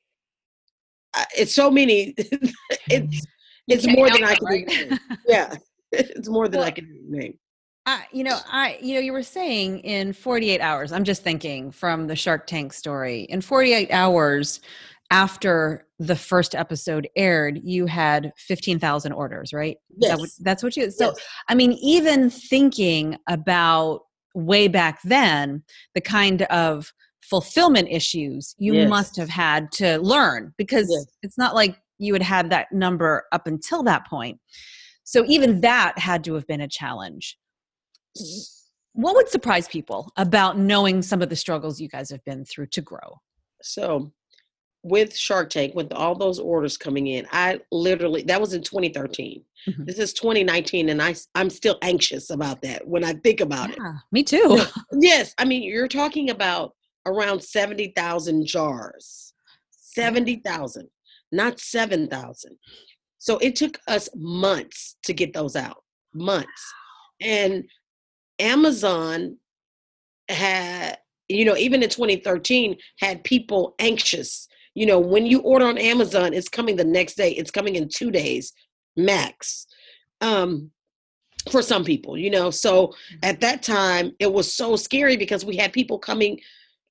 uh, 1.16 1.26
it's 1.38 1.54
so 1.54 1.70
many 1.70 2.14
it's 2.88 3.26
it's 3.68 3.88
more 3.88 4.10
than 4.10 4.24
i 4.24 4.36
can 4.36 4.46
right? 4.46 5.00
yeah 5.28 5.56
it's 5.92 6.28
more 6.28 6.48
than 6.48 6.62
i 6.62 6.72
can 6.72 6.88
name 7.08 7.38
I, 7.86 8.06
you 8.14 8.24
know, 8.24 8.40
I, 8.50 8.78
you 8.82 8.94
know, 8.94 9.02
you 9.02 9.12
were 9.12 9.24
saying 9.24 9.80
in 9.80 10.14
48 10.14 10.62
hours. 10.62 10.94
I'm 10.94 11.04
just 11.04 11.22
thinking 11.22 11.70
from 11.70 12.08
the 12.08 12.16
Shark 12.16 12.48
Tank 12.48 12.72
story. 12.72 13.24
In 13.24 13.42
48 13.42 13.92
hours 13.92 14.62
after 15.12 15.88
the 16.00 16.16
first 16.16 16.56
episode 16.56 17.08
aired, 17.16 17.60
you 17.64 17.86
had 17.86 18.32
15,000 18.38 19.12
orders, 19.12 19.54
right? 19.54 19.78
Is 20.02 20.10
that 20.10 20.20
Yes. 20.20 20.36
that's 20.42 20.64
what 20.64 20.76
you. 20.76 20.90
So, 20.92 21.08
Yes. 21.08 21.16
I 21.50 21.56
mean, 21.56 21.74
even 21.74 22.30
thinking 22.30 23.18
about 23.28 24.02
way 24.36 24.68
back 24.68 25.02
then, 25.04 25.64
the 25.94 26.02
kind 26.02 26.44
of 26.44 26.92
fulfillment 27.22 27.88
issues 27.92 28.56
you 28.58 28.74
Yes. 28.76 28.90
must 28.90 29.16
have 29.16 29.30
had 29.30 29.72
to 29.74 29.98
learn 30.00 30.54
because 30.58 30.88
Yes. 30.90 31.06
it's 31.22 31.38
not 31.38 31.56
like 31.56 31.80
you 32.00 32.14
had 32.14 32.24
had 32.24 32.50
that 32.50 32.72
number 32.72 33.26
up 33.32 33.48
until 33.48 33.84
that 33.84 34.08
point. 34.08 34.40
So 35.04 35.24
even 35.28 35.62
that 35.62 35.98
had 36.00 36.24
to 36.26 36.34
have 36.34 36.48
been 36.48 36.62
a 36.62 36.68
challenge 36.68 37.38
what 38.94 39.16
would 39.16 39.28
surprise 39.28 39.68
people 39.68 40.12
about 40.18 40.58
knowing 40.58 41.02
some 41.02 41.22
of 41.22 41.30
the 41.30 41.36
struggles 41.36 41.82
you 41.82 41.90
guys 41.90 42.10
have 42.10 42.24
been 42.24 42.46
through 42.46 42.68
to 42.68 42.82
grow? 42.82 43.20
So 43.62 44.12
with 44.84 45.16
Shark 45.16 45.50
Tank, 45.50 45.74
with 45.76 45.94
all 45.94 46.14
those 46.14 46.40
orders 46.40 46.78
coming 46.78 47.08
in, 47.08 47.26
I 47.32 47.62
literally 47.72 48.22
that 48.24 48.40
was 48.42 48.54
in 48.54 48.62
2013. 48.62 49.44
Mhm. 49.68 49.86
This 49.86 49.98
is 49.98 50.14
2019, 50.14 50.90
and 50.90 51.02
I 51.02 51.16
I'm 51.36 51.50
still 51.50 51.78
anxious 51.82 52.30
about 52.30 52.62
that 52.64 52.86
when 52.86 53.04
I 53.04 53.14
think 53.14 53.40
about 53.40 53.72
it. 53.72 53.80
Me 54.12 54.24
too. 54.24 54.60
Yes, 55.00 55.34
I 55.38 55.46
mean 55.46 55.64
you're 55.64 55.88
talking 55.88 56.30
about 56.30 56.76
around 57.06 57.42
70,000 57.44 58.46
jars, 58.46 59.34
70,000, 59.72 60.90
not 61.32 61.60
7,000. 61.60 62.58
So 63.18 63.38
it 63.40 63.56
took 63.56 63.80
us 63.88 64.10
months 64.16 64.98
to 65.04 65.14
get 65.14 65.34
those 65.34 65.56
out, 65.56 65.84
months, 66.14 66.74
and 67.22 67.64
Amazon 68.40 69.38
had 70.30 70.98
you 71.30 71.46
know 71.46 71.56
even 71.56 71.82
in 71.84 71.90
2013 71.90 72.78
had 73.00 73.24
people 73.24 73.76
anxious 73.80 74.48
you 74.74 74.86
know 74.86 75.00
when 75.00 75.26
you 75.26 75.40
order 75.42 75.66
on 75.66 75.78
amazon 75.78 76.34
it's 76.34 76.50
coming 76.50 76.76
the 76.76 76.84
next 76.84 77.16
day 77.16 77.32
it's 77.32 77.52
coming 77.52 77.76
in 77.76 77.88
two 77.88 78.12
days 78.12 78.54
max 78.96 79.68
um 80.22 80.72
for 81.52 81.62
some 81.62 81.84
people 81.84 82.18
you 82.18 82.30
know? 82.30 82.50
So 82.50 82.94
at 83.22 83.42
that 83.42 83.64
time 83.64 84.14
it 84.20 84.32
was 84.32 84.54
so 84.54 84.76
scary 84.76 85.18
because 85.18 85.44
we 85.44 85.58
had 85.58 85.74
people 85.74 86.00
coming 86.00 86.40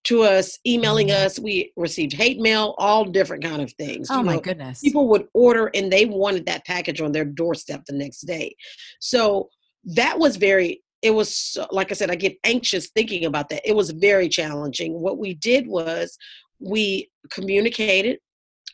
to 0.04 0.22
us 0.22 0.58
emailing 0.66 1.10
us 1.10 1.38
we 1.38 1.72
received 1.76 2.12
hate 2.12 2.40
mail 2.40 2.74
all 2.76 3.04
different 3.04 3.44
kind 3.44 3.62
of 3.62 3.72
things 3.74 4.08
oh 4.10 4.18
you 4.18 4.24
my 4.24 4.34
know? 4.34 4.40
goodness. 4.40 4.80
people 4.80 5.08
would 5.08 5.26
order 5.32 5.70
and 5.74 5.92
they 5.92 6.04
wanted 6.04 6.44
that 6.46 6.66
package 6.66 7.00
on 7.00 7.12
their 7.12 7.24
doorstep 7.24 7.82
the 7.86 7.94
next 7.94 8.22
day. 8.22 8.54
So 9.00 9.48
that 9.84 10.18
was 10.18 10.36
very 10.36 10.82
it 11.02 11.12
was 11.12 11.56
like 11.70 11.90
i 11.90 11.94
said 11.94 12.10
i 12.10 12.14
get 12.14 12.36
anxious 12.44 12.90
thinking 12.90 13.24
about 13.24 13.48
that. 13.48 13.68
It 13.68 13.74
was 13.74 13.90
very 13.90 14.28
challenging. 14.28 15.00
What 15.00 15.18
we 15.18 15.34
did 15.34 15.66
was 15.66 16.16
we 16.62 17.10
communicated 17.30 18.18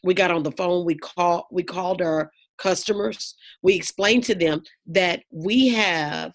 we 0.05 0.15
got 0.15 0.31
on 0.31 0.43
the 0.43 0.53
phone 0.53 0.85
we 0.85 0.95
call 0.95 1.47
we 1.51 1.63
called 1.63 2.03
our 2.03 2.31
customers 2.59 3.35
we 3.63 3.75
explained 3.75 4.25
to 4.25 4.35
them 4.35 4.63
that 4.87 5.23
we 5.31 5.69
have 5.69 6.33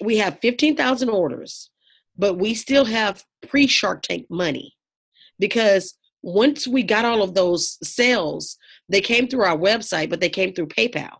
we 0.00 0.16
have 0.16 0.38
15,000 0.40 1.08
orders 1.08 1.70
but 2.16 2.34
we 2.34 2.54
still 2.54 2.84
have 2.84 3.24
pre 3.46 3.66
shark 3.66 4.02
tank 4.02 4.26
money 4.30 4.74
because 5.38 5.94
once 6.22 6.66
we 6.66 6.82
got 6.82 7.04
all 7.04 7.22
of 7.22 7.34
those 7.34 7.78
sales 7.82 8.56
they 8.88 9.00
came 9.00 9.28
through 9.28 9.44
our 9.44 9.58
website 9.58 10.10
but 10.10 10.20
they 10.20 10.30
came 10.30 10.52
through 10.52 10.66
paypal 10.66 11.16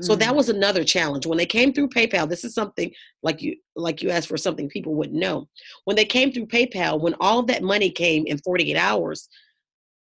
so 0.00 0.14
that 0.16 0.32
Mm. 0.32 0.36
was 0.36 0.48
another 0.48 0.84
challenge 0.84 1.26
when 1.26 1.38
they 1.38 1.46
came 1.46 1.72
through 1.72 1.88
PayPal. 1.88 2.28
This 2.28 2.44
is 2.44 2.54
something 2.54 2.92
like 3.22 3.40
you 3.42 3.56
like 3.76 4.02
you 4.02 4.10
asked 4.10 4.28
for 4.28 4.36
something 4.36 4.68
people 4.68 4.94
wouldn't 4.94 5.18
know. 5.18 5.48
When 5.84 5.96
they 5.96 6.04
came 6.04 6.32
through 6.32 6.46
PayPal, 6.46 7.00
when 7.00 7.14
all 7.20 7.42
that 7.44 7.62
money 7.62 7.90
came 7.90 8.26
in 8.26 8.38
48 8.38 8.76
hours, 8.76 9.28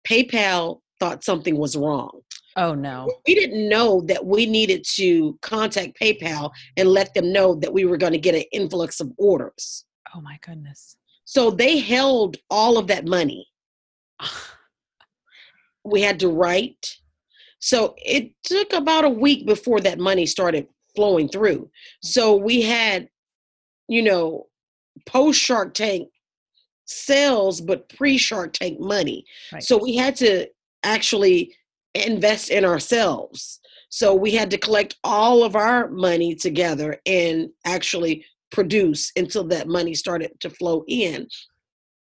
PayPal 0.07 0.81
thought 0.99 1.23
something 1.23 1.57
was 1.57 1.75
wrong. 1.75 2.21
oh 2.57 2.73
no. 2.73 3.07
We 3.27 3.35
didn't 3.35 3.69
know 3.69 4.01
that 4.01 4.25
we 4.25 4.45
needed 4.45 4.83
to 4.95 5.37
contact 5.41 5.97
PayPal 6.01 6.51
and 6.77 6.89
let 6.89 7.13
them 7.13 7.31
know 7.31 7.55
that 7.55 7.71
we 7.71 7.85
were 7.85 7.97
going 7.97 8.11
to 8.13 8.19
get 8.19 8.35
an 8.35 8.43
influx 8.51 8.99
of 8.99 9.11
orders. 9.17 9.85
Oh 10.13 10.19
my 10.21 10.37
goodness. 10.45 10.97
So 11.25 11.51
they 11.51 11.77
held 11.79 12.37
all 12.49 12.77
of 12.77 12.87
that 12.87 13.05
money. 13.05 13.47
We 15.85 16.01
had 16.01 16.19
to 16.19 16.27
write. 16.29 16.97
So 17.59 17.95
it 17.97 18.31
took 18.43 18.73
about 18.73 19.05
a 19.05 19.09
week 19.09 19.45
before 19.45 19.79
that 19.81 19.99
money 19.99 20.25
started 20.25 20.67
flowing 20.95 21.29
through. 21.29 21.69
So 22.01 22.35
we 22.35 22.61
had, 22.61 23.09
you 23.87 24.01
know, 24.01 24.47
post 25.05 25.39
Shark 25.39 25.73
Tank 25.73 26.09
sales, 26.85 27.61
but 27.61 27.89
pre 27.89 28.17
Shark 28.17 28.53
Tank 28.53 28.79
money. 28.79 29.25
Right. 29.53 29.63
So 29.63 29.77
we 29.77 29.95
had 29.95 30.15
to 30.17 30.47
actually 30.83 31.53
invest 31.93 32.49
in 32.49 32.65
ourselves. 32.65 33.59
So 33.89 34.13
we 34.13 34.31
had 34.31 34.51
to 34.51 34.57
collect 34.57 34.97
all 35.03 35.43
of 35.43 35.55
our 35.55 35.89
money 35.89 36.35
together 36.35 36.97
and 37.05 37.49
actually 37.65 38.25
produce 38.51 39.11
until 39.15 39.43
that 39.45 39.67
money 39.67 39.93
started 39.93 40.39
to 40.41 40.49
flow 40.49 40.83
in. 40.87 41.27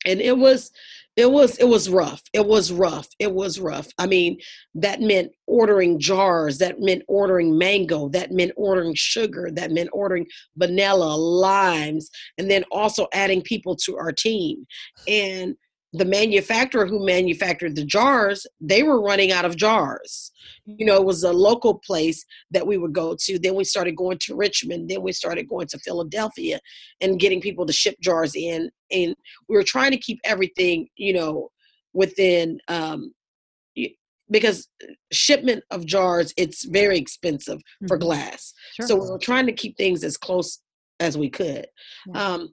And 0.06 0.22
it 0.22 0.38
was 0.38 0.72
it 1.18 1.32
was 1.32 1.58
it 1.58 1.68
was 1.68 1.90
rough. 1.90 2.22
It 2.32 2.46
was 2.46 2.72
rough. 2.72 3.08
It 3.18 3.34
was 3.34 3.60
rough. 3.60 3.88
I 3.98 4.06
mean 4.06 4.38
that 4.76 5.02
meant 5.02 5.32
ordering 5.48 6.00
jars 6.00 6.60
that 6.60 6.80
meant 6.80 7.02
ordering 7.08 7.58
mango 7.58 8.08
that 8.10 8.32
meant 8.32 8.52
ordering 8.56 8.94
sugar 8.94 9.50
that 9.54 9.72
meant 9.72 9.90
ordering 9.92 10.28
vanilla 10.58 11.16
limes 11.16 12.10
and 12.38 12.50
then 12.50 12.64
also 12.72 13.08
adding 13.14 13.42
people 13.42 13.76
to 13.78 13.98
our 13.98 14.12
team. 14.12 14.68
And 15.08 15.56
the 15.94 16.06
manufacturer 16.06 16.86
who 16.86 17.04
manufactured 17.04 17.76
the 17.76 17.86
jars 17.86 18.46
they 18.62 18.84
were 18.84 19.02
running 19.02 19.32
out 19.32 19.46
of 19.46 19.56
jars. 19.56 20.32
You 20.68 20.86
know 20.86 20.98
it 20.98 21.06
was 21.06 21.24
a 21.24 21.34
local 21.34 21.80
place 21.80 22.24
that 22.52 22.68
we 22.68 22.78
would 22.78 22.94
go 22.94 23.16
to. 23.22 23.40
Then 23.40 23.56
we 23.56 23.64
started 23.64 23.96
going 23.96 24.20
to 24.20 24.36
richmond. 24.36 24.88
Then 24.88 25.02
we 25.02 25.14
started 25.14 25.50
going 25.50 25.66
to 25.68 25.80
philadelphia 25.80 26.60
and 27.02 27.20
getting 27.20 27.42
people 27.42 27.66
to 27.66 27.74
ship 27.74 27.96
jars 28.02 28.36
in 28.36 28.70
and 28.92 29.16
we 29.48 29.56
were 29.56 29.64
trying 29.64 29.92
to 29.92 29.98
keep 29.98 30.20
everything 30.24 30.88
you 30.96 31.14
know 31.14 31.50
within 31.94 32.60
um 32.68 33.14
because 34.30 34.68
shipment 35.12 35.64
of 35.72 35.86
jars 35.86 36.34
it's 36.38 36.66
very 36.66 36.98
expensive 36.98 37.58
mm-hmm. 37.58 37.88
for 37.88 37.98
glass 37.98 38.54
sure. 38.76 38.88
so 38.88 38.96
we 38.96 39.10
were 39.10 39.20
trying 39.20 39.46
to 39.46 39.54
keep 39.54 39.76
things 39.78 40.04
as 40.04 40.18
close 40.18 40.60
as 41.00 41.18
we 41.18 41.30
could 41.30 41.68
yeah. 42.08 42.34
um 42.34 42.50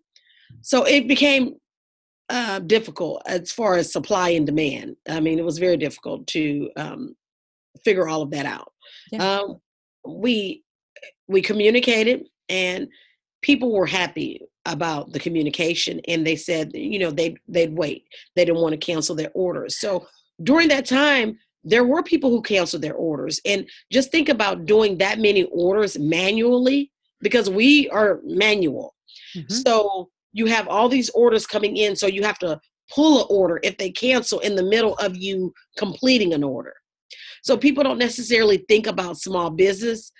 so 0.62 0.84
it 0.84 1.08
became 1.08 1.54
uh, 2.30 2.58
difficult 2.60 3.22
as 3.26 3.52
far 3.52 3.76
as 3.76 3.92
supply 3.92 4.30
and 4.30 4.46
demand. 4.46 4.96
I 5.08 5.20
mean, 5.20 5.38
it 5.38 5.44
was 5.44 5.58
very 5.58 5.76
difficult 5.76 6.26
to 6.28 6.70
um, 6.76 7.14
figure 7.84 8.08
all 8.08 8.22
of 8.22 8.30
that 8.30 8.46
out. 8.46 8.72
Yeah. 9.12 9.40
Um, 9.40 9.60
we 10.06 10.62
we 11.28 11.42
communicated, 11.42 12.24
and 12.48 12.88
people 13.42 13.72
were 13.72 13.86
happy 13.86 14.40
about 14.66 15.12
the 15.12 15.18
communication, 15.18 16.00
and 16.08 16.26
they 16.26 16.36
said, 16.36 16.72
you 16.74 16.98
know, 16.98 17.10
they 17.10 17.36
they'd 17.48 17.74
wait. 17.74 18.04
They 18.34 18.44
didn't 18.44 18.60
want 18.60 18.72
to 18.72 18.78
cancel 18.78 19.14
their 19.14 19.30
orders. 19.34 19.78
So 19.78 20.06
during 20.42 20.68
that 20.68 20.86
time, 20.86 21.38
there 21.62 21.84
were 21.84 22.02
people 22.02 22.30
who 22.30 22.42
canceled 22.42 22.82
their 22.82 22.94
orders, 22.94 23.40
and 23.44 23.68
just 23.90 24.10
think 24.10 24.28
about 24.28 24.66
doing 24.66 24.98
that 24.98 25.18
many 25.18 25.44
orders 25.44 25.98
manually 25.98 26.90
because 27.20 27.48
we 27.48 27.88
are 27.90 28.20
manual. 28.24 28.94
Mm-hmm. 29.36 29.52
So 29.52 30.10
you 30.32 30.46
have 30.46 30.68
all 30.68 30.88
these 30.88 31.10
orders 31.10 31.46
coming 31.46 31.76
in, 31.76 31.96
so 31.96 32.06
you 32.06 32.22
have 32.22 32.38
to 32.40 32.60
pull 32.92 33.20
an 33.20 33.26
order 33.30 33.60
if 33.62 33.78
they 33.78 33.90
cancel 33.90 34.40
in 34.40 34.56
the 34.56 34.62
middle 34.62 34.94
of 34.96 35.16
you 35.16 35.52
completing 35.78 36.34
an 36.34 36.44
order. 36.44 36.74
So 37.42 37.56
people 37.56 37.84
don't 37.84 37.98
necessarily 37.98 38.64
think 38.68 38.86
about 38.86 39.18
small 39.18 39.50
business, 39.50 40.12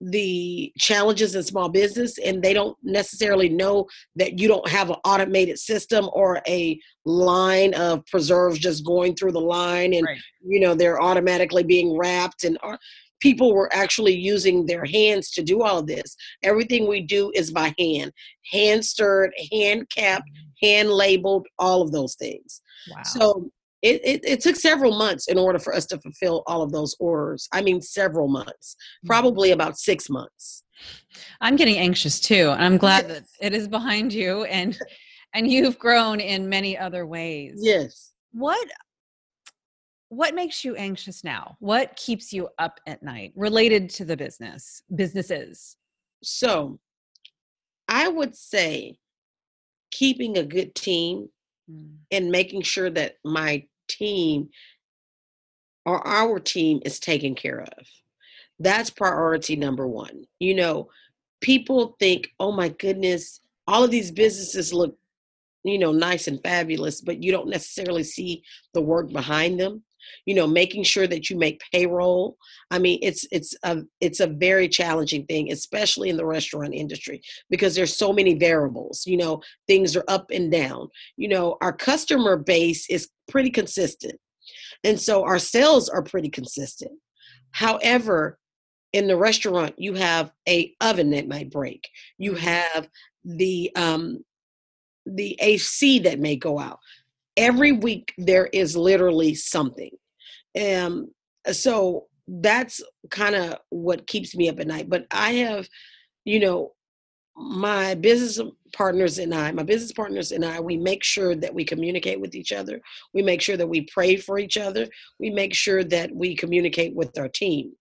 the 0.00 0.72
challenges 0.78 1.34
in 1.34 1.42
small 1.42 1.68
business, 1.68 2.18
and 2.18 2.42
they 2.42 2.52
don't 2.52 2.76
necessarily 2.82 3.48
know 3.48 3.86
that 4.16 4.38
you 4.38 4.48
don't 4.48 4.68
have 4.68 4.90
an 4.90 4.96
automated 5.04 5.58
system 5.58 6.08
or 6.12 6.42
a 6.46 6.78
line 7.04 7.74
of 7.74 8.04
preserves 8.06 8.58
just 8.58 8.84
going 8.84 9.14
through 9.14 9.32
the 9.32 9.40
line 9.40 9.92
and 9.94 10.06
right. 10.06 10.18
you 10.42 10.58
know 10.58 10.74
they're 10.74 11.02
automatically 11.02 11.62
being 11.62 11.96
wrapped 11.96 12.44
and 12.44 12.58
people 13.20 13.54
were 13.54 13.72
actually 13.72 14.14
using 14.14 14.66
their 14.66 14.84
hands 14.84 15.30
to 15.30 15.42
do 15.42 15.62
all 15.62 15.82
this. 15.82 16.14
Everything 16.42 16.86
we 16.86 17.00
do 17.00 17.32
is 17.34 17.50
by 17.50 17.74
hand, 17.78 18.12
hand 18.52 18.84
stirred, 18.84 19.32
hand 19.50 19.88
capped, 19.88 20.28
mm-hmm. 20.28 20.66
hand 20.66 20.90
labeled, 20.90 21.46
all 21.58 21.80
of 21.80 21.90
those 21.90 22.16
things. 22.16 22.60
Wow. 22.90 23.02
So 23.02 23.50
it, 23.84 24.00
it, 24.02 24.20
it, 24.24 24.40
took 24.40 24.56
several 24.56 24.96
months 24.96 25.28
in 25.28 25.36
order 25.36 25.58
for 25.58 25.74
us 25.74 25.84
to 25.86 26.00
fulfill 26.00 26.42
all 26.46 26.62
of 26.62 26.72
those 26.72 26.96
orders. 26.98 27.46
I 27.52 27.60
mean, 27.60 27.82
several 27.82 28.28
months, 28.28 28.76
mm-hmm. 28.76 29.08
probably 29.08 29.50
about 29.50 29.78
six 29.78 30.08
months. 30.08 30.64
I'm 31.42 31.54
getting 31.54 31.76
anxious 31.76 32.18
too, 32.18 32.50
and 32.50 32.64
I'm 32.64 32.78
glad 32.78 33.08
that 33.08 33.24
it 33.40 33.52
is 33.52 33.68
behind 33.68 34.12
you 34.12 34.44
and 34.44 34.78
and 35.34 35.50
you've 35.50 35.78
grown 35.78 36.18
in 36.18 36.48
many 36.48 36.78
other 36.78 37.06
ways. 37.06 37.58
Yes. 37.58 38.12
What 38.32 38.66
what 40.08 40.34
makes 40.34 40.64
you 40.64 40.76
anxious 40.76 41.22
now? 41.22 41.56
What 41.60 41.94
keeps 41.96 42.32
you 42.32 42.48
up 42.58 42.80
at 42.86 43.02
night 43.02 43.32
related 43.36 43.90
to 43.90 44.04
the 44.04 44.16
business, 44.16 44.82
businesses? 44.94 45.76
So, 46.22 46.78
I 47.88 48.08
would 48.08 48.34
say 48.34 48.96
keeping 49.90 50.38
a 50.38 50.44
good 50.44 50.74
team 50.74 51.28
mm. 51.70 51.96
and 52.10 52.30
making 52.30 52.62
sure 52.62 52.90
that 52.90 53.16
my 53.24 53.64
team 53.88 54.48
or 55.86 56.06
our 56.06 56.38
team 56.38 56.80
is 56.84 56.98
taken 56.98 57.34
care 57.34 57.60
of. 57.60 57.86
That's 58.58 58.90
priority 58.90 59.56
number 59.56 59.86
one. 59.86 60.24
You 60.38 60.54
know, 60.54 60.90
people 61.40 61.96
think, 61.98 62.32
oh 62.40 62.52
my 62.52 62.68
goodness, 62.68 63.40
all 63.66 63.84
of 63.84 63.90
these 63.90 64.10
businesses 64.10 64.72
look, 64.72 64.96
you 65.64 65.78
know, 65.78 65.92
nice 65.92 66.28
and 66.28 66.40
fabulous, 66.42 67.00
but 67.00 67.22
you 67.22 67.32
don't 67.32 67.48
necessarily 67.48 68.04
see 68.04 68.42
the 68.72 68.80
work 68.80 69.10
behind 69.12 69.58
them 69.58 69.82
you 70.26 70.34
know 70.34 70.46
making 70.46 70.82
sure 70.82 71.06
that 71.06 71.28
you 71.30 71.36
make 71.36 71.62
payroll 71.72 72.36
i 72.70 72.78
mean 72.78 72.98
it's 73.02 73.26
it's 73.30 73.54
a 73.64 73.78
it's 74.00 74.20
a 74.20 74.26
very 74.26 74.68
challenging 74.68 75.24
thing 75.26 75.52
especially 75.52 76.08
in 76.08 76.16
the 76.16 76.26
restaurant 76.26 76.74
industry 76.74 77.20
because 77.50 77.74
there's 77.74 77.96
so 77.96 78.12
many 78.12 78.34
variables 78.34 79.06
you 79.06 79.16
know 79.16 79.40
things 79.66 79.96
are 79.96 80.04
up 80.08 80.30
and 80.30 80.50
down 80.50 80.88
you 81.16 81.28
know 81.28 81.56
our 81.60 81.72
customer 81.72 82.36
base 82.36 82.88
is 82.90 83.08
pretty 83.28 83.50
consistent 83.50 84.18
and 84.82 85.00
so 85.00 85.24
our 85.24 85.38
sales 85.38 85.88
are 85.88 86.02
pretty 86.02 86.28
consistent 86.28 86.92
however 87.52 88.38
in 88.92 89.06
the 89.06 89.16
restaurant 89.16 89.74
you 89.78 89.94
have 89.94 90.32
a 90.48 90.74
oven 90.80 91.10
that 91.10 91.28
might 91.28 91.50
break 91.50 91.88
you 92.18 92.32
mm-hmm. 92.32 92.44
have 92.44 92.88
the 93.24 93.70
um 93.76 94.24
the 95.06 95.36
ac 95.40 95.98
that 95.98 96.18
may 96.18 96.36
go 96.36 96.58
out 96.58 96.78
every 97.36 97.72
week 97.72 98.14
there 98.18 98.46
is 98.52 98.76
literally 98.76 99.34
something. 99.34 99.90
Um, 100.60 101.10
so 101.50 102.06
that's 102.26 102.80
kind 103.10 103.34
of 103.34 103.58
what 103.70 104.06
keeps 104.06 104.34
me 104.34 104.48
up 104.48 104.60
at 104.60 104.66
night. 104.66 104.88
But 104.88 105.06
I 105.10 105.32
have, 105.32 105.68
you 106.24 106.40
know, 106.40 106.72
my 107.36 107.94
business 107.94 108.40
partners 108.74 109.18
and 109.18 109.34
I, 109.34 109.50
my 109.52 109.62
business 109.62 109.92
partners 109.92 110.32
and 110.32 110.44
I, 110.44 110.60
we 110.60 110.76
make 110.76 111.02
sure 111.02 111.34
that 111.34 111.54
we 111.54 111.64
communicate 111.64 112.20
with 112.20 112.34
each 112.34 112.52
other. 112.52 112.80
We 113.12 113.22
make 113.22 113.40
sure 113.40 113.56
that 113.56 113.66
we 113.66 113.82
pray 113.82 114.16
for 114.16 114.38
each 114.38 114.56
other. 114.56 114.86
We 115.18 115.30
make 115.30 115.54
sure 115.54 115.82
that 115.84 116.14
we 116.14 116.36
communicate 116.36 116.94
with 116.94 117.16
our 117.18 117.28
team. 117.28 117.72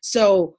So 0.00 0.56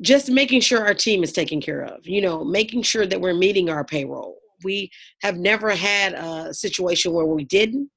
just 0.00 0.30
making 0.30 0.60
sure 0.60 0.84
our 0.84 0.94
team 0.94 1.22
is 1.22 1.32
taken 1.32 1.60
care 1.60 1.82
of, 1.82 2.06
you 2.06 2.20
know, 2.20 2.44
making 2.44 2.82
sure 2.82 3.06
that 3.06 3.20
we're 3.20 3.34
meeting 3.34 3.70
our 3.70 3.84
payroll, 3.84 4.38
we 4.64 4.90
have 5.22 5.36
never 5.36 5.70
had 5.70 6.14
a 6.14 6.52
situation 6.52 7.12
where 7.12 7.26
we 7.26 7.44
didn't, 7.44 7.90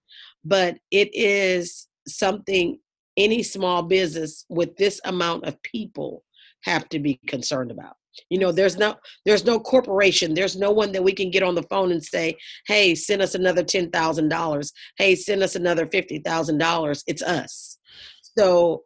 but 0.45 0.77
it 0.91 1.09
is 1.13 1.87
something 2.07 2.79
any 3.17 3.41
small 3.43 3.81
business 3.81 4.45
with 4.47 4.77
this 4.77 5.01
amount 5.05 5.45
of 5.45 5.61
people 5.63 6.23
have 6.63 6.87
to 6.89 6.99
be 6.99 7.19
concerned 7.27 7.71
about 7.71 7.96
you 8.29 8.39
know 8.39 8.51
there's 8.51 8.77
no 8.77 8.95
there's 9.25 9.45
no 9.45 9.59
corporation 9.59 10.33
there's 10.33 10.57
no 10.57 10.71
one 10.71 10.91
that 10.91 11.03
we 11.03 11.13
can 11.13 11.29
get 11.29 11.43
on 11.43 11.55
the 11.55 11.63
phone 11.63 11.91
and 11.91 12.03
say 12.03 12.35
hey 12.67 12.95
send 12.95 13.21
us 13.21 13.35
another 13.35 13.63
$10000 13.63 14.71
hey 14.97 15.15
send 15.15 15.43
us 15.43 15.55
another 15.55 15.85
$50000 15.85 17.03
it's 17.07 17.21
us 17.21 17.77
so 18.37 18.83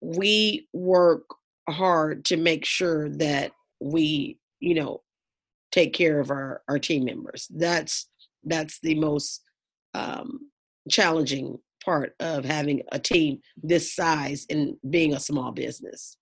we 0.00 0.68
work 0.72 1.22
hard 1.68 2.24
to 2.26 2.36
make 2.36 2.64
sure 2.64 3.08
that 3.10 3.52
we 3.80 4.38
you 4.60 4.74
know 4.74 5.00
take 5.76 5.92
care 5.92 6.20
of 6.20 6.30
our 6.30 6.62
our 6.68 6.78
team 6.78 7.04
members. 7.04 7.46
That's 7.54 8.08
that's 8.44 8.80
the 8.80 8.94
most 8.94 9.42
um, 9.94 10.50
challenging 10.90 11.58
part 11.84 12.14
of 12.20 12.44
having 12.44 12.82
a 12.92 12.98
team 12.98 13.38
this 13.62 13.94
size 13.94 14.46
and 14.50 14.76
being 14.88 15.14
a 15.14 15.20
small 15.20 15.52
business. 15.52 16.16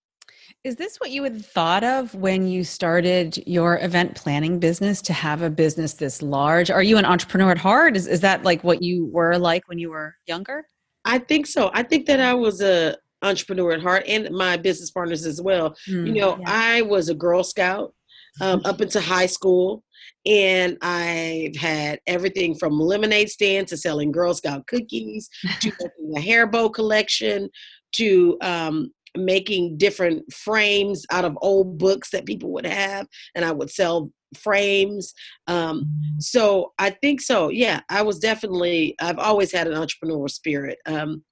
Is 0.62 0.76
this 0.76 0.96
what 0.98 1.11
you 1.11 1.22
had 1.22 1.44
thought 1.44 1.85
of 1.85 2.14
when 2.14 2.46
you 2.46 2.64
started 2.64 3.42
your 3.46 3.78
event 3.80 4.14
planning 4.14 4.59
business 4.59 5.02
to 5.02 5.12
have 5.12 5.42
a 5.42 5.50
business 5.50 5.94
this 5.94 6.22
large? 6.22 6.70
Are 6.70 6.83
you 6.83 6.96
an 6.96 7.04
entrepreneur 7.04 7.50
at 7.50 7.59
heart? 7.59 7.96
Is, 7.96 8.07
is 8.07 8.20
that 8.20 8.44
like 8.44 8.64
what 8.64 8.83
you 8.83 9.07
were 9.12 9.37
like 9.38 9.68
when 9.68 9.78
you 9.78 9.90
were 9.90 10.14
younger? 10.26 10.66
I 11.04 11.18
think 11.18 11.46
so. 11.46 11.70
I 11.74 11.83
think 11.83 12.07
that 12.07 12.20
I 12.20 12.35
was 12.35 12.62
a 12.62 12.96
entrepreneur 13.22 13.72
at 13.72 13.83
heart 13.83 14.04
and 14.07 14.30
my 14.30 14.57
business 14.57 14.90
partners 14.90 15.26
as 15.26 15.40
well. 15.40 15.76
Mm, 15.88 16.07
you 16.07 16.12
know, 16.14 16.38
yeah. 16.38 16.44
I 16.46 16.83
was 16.83 17.09
a 17.09 17.14
Girl 17.14 17.42
Scout 17.42 17.94
um, 18.40 18.62
up 18.64 18.80
into 18.80 19.00
high 19.00 19.26
school. 19.26 19.83
And 20.26 20.78
I've 20.80 21.57
had 21.57 22.00
everything 22.07 22.54
from 22.54 22.80
lemonade 22.80 23.28
stand 23.28 23.68
to 23.68 23.76
selling 23.76 24.11
Girl 24.11 24.33
Scout 24.33 24.66
cookies 24.66 25.28
to 25.61 25.70
the 26.12 26.20
hair 26.20 26.46
bow 26.46 26.70
collection 26.70 27.50
to 27.92 28.38
um, 28.40 28.90
making 29.16 29.79
different 29.79 30.33
frames 30.33 31.07
out 31.11 31.24
of 31.24 31.38
old 31.40 31.79
books 31.79 32.11
that 32.11 32.27
people 32.27 32.53
would 32.53 32.66
have. 32.66 33.07
And 33.35 33.44
I 33.44 33.53
would 33.53 33.70
sell 33.70 34.11
frames. 34.37 35.14
Um, 35.46 35.88
so 36.18 36.72
I 36.79 36.90
think 36.90 37.20
so. 37.20 37.48
Yeah, 37.48 37.81
I 37.88 38.03
was 38.03 38.18
definitely, 38.18 38.96
I've 39.00 39.18
always 39.18 39.53
had 39.53 39.66
an 39.66 39.74
entrepreneurial 39.74 40.31
spirit. 40.31 40.79
Um, 40.87 41.22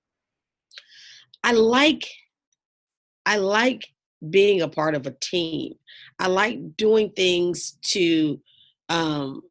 I 1.44 1.52
like 1.52 2.08
I 3.26 3.36
like 3.36 3.86
being 4.30 4.62
a 4.62 4.68
part 4.68 4.94
of 4.94 5.06
a 5.06 5.16
team. 5.20 5.74
I 6.18 6.28
like 6.28 6.76
doing 6.76 7.10
things 7.10 7.78
to, 7.92 8.40
um, 8.88 9.42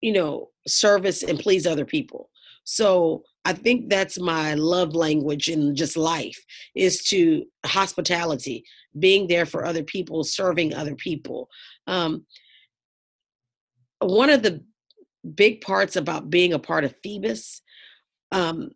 you 0.00 0.12
know, 0.12 0.50
service 0.66 1.22
and 1.22 1.38
please 1.38 1.66
other 1.66 1.84
people. 1.84 2.30
So 2.64 3.22
I 3.46 3.52
think 3.52 3.88
that's 3.88 4.18
my 4.18 4.54
love 4.54 4.96
language 4.96 5.48
in 5.48 5.76
just 5.76 5.96
life 5.96 6.44
is 6.74 7.04
to 7.04 7.44
hospitality, 7.64 8.64
being 8.98 9.28
there 9.28 9.46
for 9.46 9.64
other 9.64 9.84
people, 9.84 10.24
serving 10.24 10.74
other 10.74 10.96
people. 10.96 11.48
Um, 11.86 12.26
one 14.00 14.30
of 14.30 14.42
the 14.42 14.64
big 15.36 15.60
parts 15.60 15.94
about 15.94 16.28
being 16.28 16.54
a 16.54 16.58
part 16.58 16.82
of 16.82 16.96
Phoebus, 17.04 17.62
um, 18.32 18.70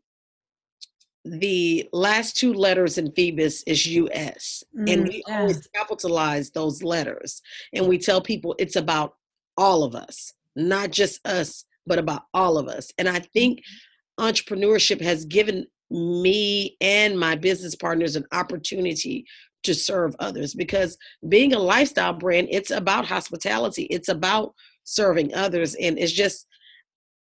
the 1.24 1.88
last 1.92 2.36
two 2.36 2.54
letters 2.54 2.96
in 2.96 3.10
Phoebus 3.10 3.64
is 3.64 3.84
US. 3.86 4.62
Mm, 4.78 4.92
and 4.92 5.08
we 5.08 5.24
yeah. 5.26 5.40
always 5.40 5.66
capitalize 5.74 6.52
those 6.52 6.80
letters. 6.80 7.42
And 7.74 7.88
we 7.88 7.98
tell 7.98 8.20
people 8.20 8.54
it's 8.56 8.76
about 8.76 9.14
all 9.56 9.82
of 9.82 9.96
us, 9.96 10.32
not 10.54 10.92
just 10.92 11.26
us, 11.26 11.64
but 11.88 11.98
about 11.98 12.22
all 12.32 12.56
of 12.56 12.68
us. 12.68 12.92
And 12.98 13.08
I 13.08 13.18
think 13.18 13.58
mm-hmm 13.58 13.86
entrepreneurship 14.20 15.00
has 15.00 15.24
given 15.24 15.66
me 15.90 16.76
and 16.80 17.18
my 17.18 17.34
business 17.34 17.74
partners 17.74 18.16
an 18.16 18.24
opportunity 18.32 19.24
to 19.62 19.74
serve 19.74 20.14
others 20.20 20.54
because 20.54 20.96
being 21.28 21.52
a 21.52 21.58
lifestyle 21.58 22.12
brand 22.12 22.46
it's 22.50 22.70
about 22.70 23.04
hospitality 23.04 23.82
it's 23.84 24.08
about 24.08 24.54
serving 24.84 25.34
others 25.34 25.74
and 25.74 25.98
it's 25.98 26.12
just 26.12 26.46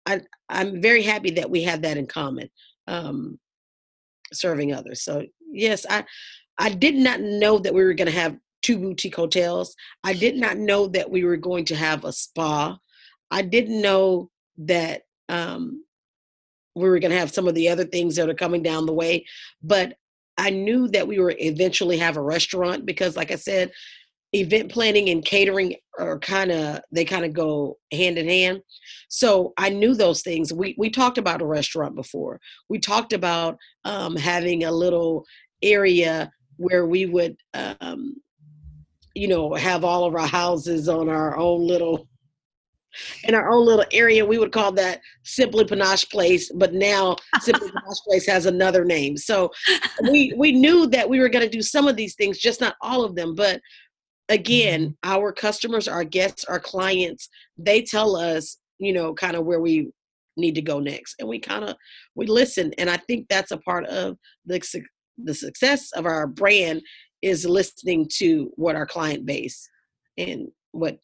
I, 0.04 0.20
i'm 0.48 0.82
very 0.82 1.02
happy 1.02 1.30
that 1.32 1.50
we 1.50 1.62
have 1.62 1.82
that 1.82 1.96
in 1.96 2.06
common 2.06 2.50
um, 2.88 3.38
serving 4.32 4.74
others. 4.74 5.02
So 5.02 5.24
yes 5.50 5.86
i 5.88 6.04
i 6.58 6.68
did 6.68 6.94
not 6.94 7.20
know 7.20 7.58
that 7.58 7.72
we 7.72 7.84
were 7.84 7.94
going 7.94 8.10
to 8.10 8.18
have 8.18 8.36
two 8.62 8.78
boutique 8.78 9.16
hotels. 9.16 9.74
I 10.04 10.12
did 10.14 10.36
not 10.36 10.56
know 10.56 10.86
that 10.88 11.10
we 11.10 11.24
were 11.24 11.36
going 11.36 11.64
to 11.66 11.76
have 11.76 12.04
a 12.04 12.12
spa. 12.12 12.78
I 13.30 13.42
didn't 13.42 13.82
know 13.82 14.30
that 14.58 15.02
um, 15.28 15.84
we 16.74 16.88
were 16.88 16.98
going 16.98 17.10
to 17.10 17.18
have 17.18 17.32
some 17.32 17.48
of 17.48 17.54
the 17.54 17.68
other 17.68 17.84
things 17.84 18.16
that 18.16 18.28
are 18.28 18.34
coming 18.34 18.62
down 18.62 18.86
the 18.86 18.92
way 18.92 19.24
but 19.62 19.94
i 20.38 20.50
knew 20.50 20.88
that 20.88 21.06
we 21.06 21.18
were 21.18 21.34
eventually 21.38 21.98
have 21.98 22.16
a 22.16 22.22
restaurant 22.22 22.86
because 22.86 23.16
like 23.16 23.30
i 23.30 23.36
said 23.36 23.70
event 24.32 24.72
planning 24.72 25.10
and 25.10 25.24
catering 25.24 25.76
are 25.98 26.18
kind 26.18 26.50
of 26.50 26.80
they 26.90 27.04
kind 27.04 27.24
of 27.24 27.32
go 27.32 27.76
hand 27.92 28.18
in 28.18 28.28
hand. 28.28 28.62
So 29.08 29.52
i 29.58 29.68
knew 29.68 29.94
those 29.94 30.22
things. 30.22 30.52
We 30.52 30.74
we 30.78 30.90
talked 30.90 31.18
about 31.18 31.42
a 31.42 31.46
restaurant 31.46 31.94
before. 31.94 32.40
We 32.68 32.78
talked 32.78 33.12
about 33.12 33.58
um, 33.84 34.16
having 34.16 34.64
a 34.64 34.72
little 34.72 35.24
area 35.62 36.30
where 36.56 36.86
we 36.86 37.06
would 37.06 37.36
um, 37.54 38.16
you 39.14 39.28
know 39.28 39.54
have 39.54 39.84
all 39.84 40.04
of 40.04 40.14
our 40.14 40.26
houses 40.26 40.88
on 40.88 41.08
our 41.08 41.36
own 41.36 41.66
little 41.66 42.08
in 43.24 43.34
our 43.34 43.50
own 43.50 43.64
little 43.64 43.84
area. 43.92 44.24
We 44.24 44.38
would 44.38 44.52
call 44.52 44.72
that 44.72 45.00
Simply 45.22 45.64
Panache 45.64 46.08
Place, 46.10 46.50
but 46.54 46.74
now 46.74 47.16
Simply 47.40 47.68
Panache 47.72 48.00
Place 48.06 48.26
has 48.26 48.46
another 48.46 48.84
name. 48.84 49.16
So 49.16 49.50
we 50.10 50.32
we 50.36 50.52
knew 50.52 50.86
that 50.88 51.08
we 51.08 51.20
were 51.20 51.28
going 51.28 51.44
to 51.44 51.50
do 51.50 51.62
some 51.62 51.88
of 51.88 51.96
these 51.96 52.14
things, 52.14 52.38
just 52.38 52.60
not 52.60 52.76
all 52.80 53.04
of 53.04 53.14
them. 53.14 53.34
But 53.34 53.60
again, 54.28 54.80
mm-hmm. 54.82 55.10
our 55.10 55.32
customers, 55.32 55.88
our 55.88 56.04
guests, 56.04 56.44
our 56.44 56.60
clients, 56.60 57.28
they 57.56 57.82
tell 57.82 58.16
us, 58.16 58.58
you 58.78 58.92
know, 58.92 59.14
kind 59.14 59.36
of 59.36 59.44
where 59.44 59.60
we 59.60 59.90
need 60.36 60.54
to 60.54 60.62
go 60.62 60.80
next, 60.80 61.16
and 61.18 61.28
we 61.28 61.38
kind 61.38 61.64
of 61.64 61.76
we 62.14 62.26
listen. 62.26 62.72
And 62.78 62.88
I 62.88 62.96
think 62.96 63.26
that's 63.28 63.50
a 63.50 63.58
part 63.58 63.86
of 63.86 64.16
the 64.46 64.60
the 65.22 65.34
success 65.34 65.92
of 65.92 66.06
our 66.06 66.26
brand 66.26 66.82
is 67.20 67.46
listening 67.46 68.08
to 68.16 68.50
what 68.56 68.74
our 68.74 68.86
client 68.86 69.24
base 69.24 69.68
and 70.18 70.48
what 70.72 70.98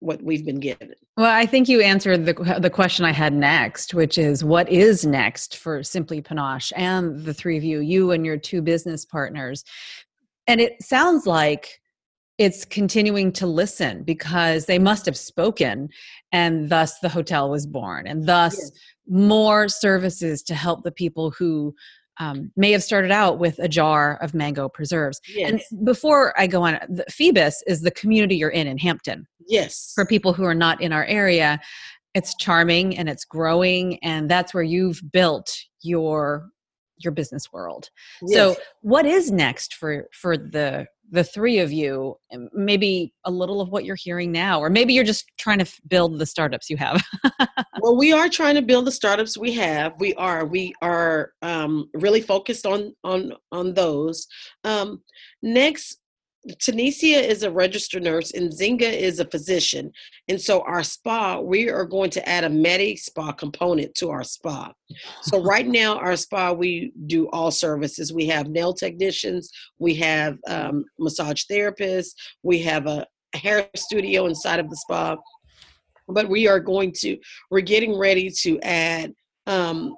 what 0.00 0.22
we've 0.22 0.44
been 0.44 0.60
given. 0.60 0.94
Well, 1.16 1.30
I 1.30 1.46
think 1.46 1.68
you 1.68 1.80
answered 1.80 2.26
the 2.26 2.58
the 2.60 2.70
question 2.70 3.04
I 3.04 3.12
had 3.12 3.32
next, 3.32 3.94
which 3.94 4.18
is 4.18 4.44
what 4.44 4.68
is 4.68 5.04
next 5.04 5.56
for 5.56 5.82
Simply 5.82 6.20
Panache 6.20 6.72
and 6.76 7.24
the 7.24 7.34
three 7.34 7.56
of 7.56 7.64
you, 7.64 7.80
you 7.80 8.12
and 8.12 8.24
your 8.24 8.36
two 8.36 8.62
business 8.62 9.04
partners. 9.04 9.64
And 10.46 10.60
it 10.60 10.82
sounds 10.82 11.26
like 11.26 11.80
it's 12.38 12.64
continuing 12.64 13.32
to 13.32 13.46
listen 13.46 14.04
because 14.04 14.66
they 14.66 14.78
must 14.78 15.04
have 15.06 15.16
spoken 15.16 15.88
and 16.30 16.68
thus 16.68 17.00
the 17.00 17.08
hotel 17.08 17.50
was 17.50 17.66
born 17.66 18.06
and 18.06 18.26
thus 18.26 18.56
yes. 18.56 18.70
more 19.08 19.68
services 19.68 20.42
to 20.44 20.54
help 20.54 20.84
the 20.84 20.92
people 20.92 21.32
who 21.32 21.74
um, 22.18 22.50
may 22.56 22.72
have 22.72 22.82
started 22.82 23.10
out 23.10 23.38
with 23.38 23.58
a 23.58 23.68
jar 23.68 24.18
of 24.22 24.34
mango 24.34 24.68
preserves. 24.68 25.20
Yes. 25.28 25.50
And 25.50 25.84
before 25.84 26.38
I 26.38 26.46
go 26.46 26.62
on, 26.62 26.78
the 26.88 27.04
Phoebus 27.10 27.62
is 27.66 27.82
the 27.82 27.90
community 27.90 28.36
you're 28.36 28.50
in 28.50 28.66
in 28.66 28.78
Hampton. 28.78 29.26
Yes. 29.46 29.92
For 29.94 30.04
people 30.04 30.32
who 30.32 30.44
are 30.44 30.54
not 30.54 30.80
in 30.80 30.92
our 30.92 31.04
area, 31.04 31.60
it's 32.14 32.34
charming 32.36 32.96
and 32.96 33.08
it's 33.08 33.24
growing, 33.24 33.98
and 34.02 34.30
that's 34.30 34.52
where 34.52 34.62
you've 34.62 35.00
built 35.12 35.56
your 35.82 36.48
your 37.00 37.12
business 37.12 37.52
world. 37.52 37.90
Yes. 38.22 38.34
So, 38.34 38.56
what 38.82 39.06
is 39.06 39.30
next 39.30 39.74
for 39.74 40.08
for 40.12 40.36
the 40.36 40.86
the 41.10 41.24
three 41.24 41.58
of 41.58 41.72
you 41.72 42.14
maybe 42.52 43.12
a 43.24 43.30
little 43.30 43.60
of 43.60 43.70
what 43.70 43.84
you're 43.84 43.96
hearing 43.96 44.30
now 44.30 44.60
or 44.60 44.68
maybe 44.68 44.92
you're 44.92 45.04
just 45.04 45.24
trying 45.38 45.58
to 45.58 45.66
build 45.88 46.18
the 46.18 46.26
startups 46.26 46.68
you 46.70 46.76
have. 46.76 47.02
Well 47.80 47.96
we 47.96 48.12
are 48.12 48.28
trying 48.28 48.56
to 48.56 48.62
build 48.62 48.86
the 48.86 48.92
startups 48.92 49.38
we 49.38 49.52
have 49.52 49.92
we 50.00 50.12
are 50.14 50.44
we 50.44 50.74
are 50.82 51.32
um, 51.42 51.88
really 51.94 52.20
focused 52.20 52.66
on 52.66 52.94
on 53.04 53.32
on 53.52 53.74
those. 53.74 54.26
Um, 54.64 55.02
next 55.42 56.00
Tanisha 56.56 57.22
is 57.22 57.42
a 57.42 57.50
registered 57.50 58.02
nurse 58.02 58.32
and 58.32 58.50
Zinga 58.50 58.90
is 58.90 59.20
a 59.20 59.24
physician. 59.24 59.92
And 60.28 60.40
so 60.40 60.62
our 60.62 60.82
spa, 60.82 61.40
we 61.40 61.68
are 61.68 61.84
going 61.84 62.10
to 62.10 62.28
add 62.28 62.44
a 62.44 62.48
Medi 62.48 62.96
spa 62.96 63.32
component 63.32 63.94
to 63.96 64.10
our 64.10 64.24
spa. 64.24 64.72
So 65.22 65.42
right 65.42 65.66
now, 65.66 65.98
our 65.98 66.16
spa, 66.16 66.52
we 66.52 66.92
do 67.06 67.28
all 67.30 67.50
services. 67.50 68.12
We 68.12 68.26
have 68.26 68.48
nail 68.48 68.72
technicians, 68.72 69.50
we 69.78 69.94
have 69.96 70.38
um, 70.46 70.84
massage 70.98 71.44
therapists, 71.50 72.14
we 72.42 72.60
have 72.62 72.86
a 72.86 73.06
hair 73.34 73.68
studio 73.76 74.26
inside 74.26 74.60
of 74.60 74.70
the 74.70 74.76
spa. 74.76 75.16
But 76.08 76.28
we 76.28 76.48
are 76.48 76.60
going 76.60 76.92
to, 77.00 77.18
we're 77.50 77.60
getting 77.60 77.98
ready 77.98 78.30
to 78.30 78.58
add 78.60 79.12
um, 79.46 79.94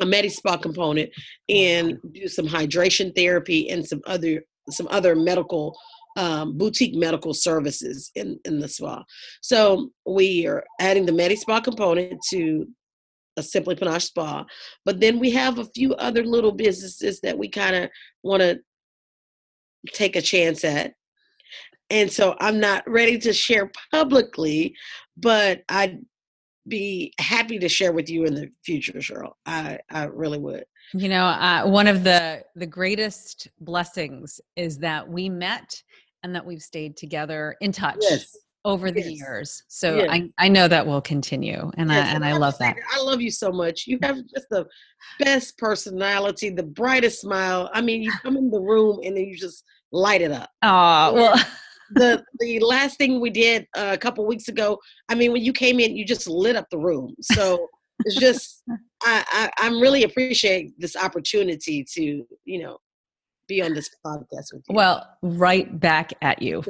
a 0.00 0.06
Medi 0.06 0.28
Spa 0.28 0.56
component 0.56 1.10
and 1.48 1.98
do 2.12 2.28
some 2.28 2.46
hydration 2.46 3.12
therapy 3.16 3.68
and 3.70 3.84
some 3.84 4.00
other 4.06 4.44
some 4.70 4.88
other 4.90 5.14
medical 5.14 5.76
um, 6.16 6.58
boutique 6.58 6.96
medical 6.96 7.32
services 7.32 8.10
in, 8.16 8.40
in 8.44 8.58
the 8.58 8.68
spa. 8.68 9.04
So 9.40 9.90
we 10.04 10.46
are 10.46 10.64
adding 10.80 11.06
the 11.06 11.12
Medi 11.12 11.36
Spa 11.36 11.60
component 11.60 12.20
to 12.30 12.66
a 13.36 13.42
Simply 13.42 13.76
Panache 13.76 14.06
Spa, 14.06 14.44
but 14.84 14.98
then 14.98 15.20
we 15.20 15.30
have 15.30 15.58
a 15.58 15.68
few 15.76 15.94
other 15.94 16.24
little 16.24 16.50
businesses 16.50 17.20
that 17.20 17.38
we 17.38 17.48
kind 17.48 17.76
of 17.76 17.90
want 18.24 18.42
to 18.42 18.58
take 19.92 20.16
a 20.16 20.22
chance 20.22 20.64
at. 20.64 20.94
And 21.88 22.10
so 22.10 22.36
I'm 22.40 22.58
not 22.58 22.82
ready 22.88 23.16
to 23.18 23.32
share 23.32 23.70
publicly, 23.92 24.74
but 25.16 25.62
I'd 25.68 26.00
be 26.66 27.12
happy 27.18 27.58
to 27.60 27.68
share 27.68 27.92
with 27.92 28.10
you 28.10 28.24
in 28.24 28.34
the 28.34 28.50
future, 28.64 28.94
Cheryl. 28.94 29.32
I, 29.46 29.78
I 29.90 30.04
really 30.04 30.38
would. 30.38 30.64
You 30.94 31.08
know, 31.08 31.24
uh, 31.24 31.64
one 31.66 31.86
of 31.86 32.04
the 32.04 32.42
the 32.56 32.66
greatest 32.66 33.48
blessings 33.60 34.40
is 34.56 34.78
that 34.78 35.08
we 35.08 35.28
met 35.28 35.82
and 36.22 36.34
that 36.34 36.44
we've 36.44 36.62
stayed 36.62 36.96
together 36.96 37.56
in 37.60 37.72
touch 37.72 37.98
yes. 38.00 38.36
over 38.64 38.90
the 38.90 39.02
years. 39.02 39.62
So 39.68 39.96
yes. 39.96 40.08
I 40.10 40.30
I 40.38 40.48
know 40.48 40.66
that 40.66 40.86
will 40.86 41.00
continue, 41.00 41.70
and 41.76 41.92
I 41.92 41.98
and 41.98 42.24
I, 42.24 42.30
I 42.30 42.32
love 42.32 42.56
that. 42.58 42.76
I 42.90 43.02
love 43.02 43.20
you 43.20 43.30
so 43.30 43.52
much. 43.52 43.86
You 43.86 43.98
have 44.02 44.16
just 44.34 44.48
the 44.50 44.66
best 45.20 45.58
personality, 45.58 46.50
the 46.50 46.62
brightest 46.62 47.20
smile. 47.20 47.70
I 47.74 47.80
mean, 47.80 48.02
you 48.02 48.12
come 48.22 48.36
in 48.36 48.50
the 48.50 48.60
room 48.60 49.00
and 49.04 49.16
then 49.16 49.24
you 49.24 49.36
just 49.36 49.64
light 49.92 50.22
it 50.22 50.32
up. 50.32 50.50
Oh 50.62 51.12
well. 51.14 51.36
the 51.94 52.22
the 52.38 52.60
last 52.60 52.98
thing 52.98 53.20
we 53.20 53.30
did 53.30 53.66
uh, 53.76 53.90
a 53.92 53.98
couple 53.98 54.26
weeks 54.26 54.48
ago. 54.48 54.78
I 55.08 55.14
mean, 55.14 55.32
when 55.32 55.42
you 55.42 55.52
came 55.52 55.80
in, 55.80 55.96
you 55.96 56.04
just 56.04 56.28
lit 56.28 56.56
up 56.56 56.68
the 56.70 56.78
room. 56.78 57.14
So 57.20 57.68
it's 58.04 58.16
just 58.16 58.62
I, 59.02 59.24
I 59.30 59.66
I'm 59.66 59.80
really 59.80 60.04
appreciate 60.04 60.78
this 60.78 60.96
opportunity 60.96 61.84
to 61.94 62.26
you 62.44 62.62
know 62.62 62.78
be 63.48 63.62
on 63.62 63.74
this 63.74 63.90
podcast 64.04 64.52
with 64.52 64.62
you. 64.68 64.74
Well, 64.74 65.08
right 65.22 65.80
back 65.80 66.12
at 66.22 66.40
you. 66.42 66.62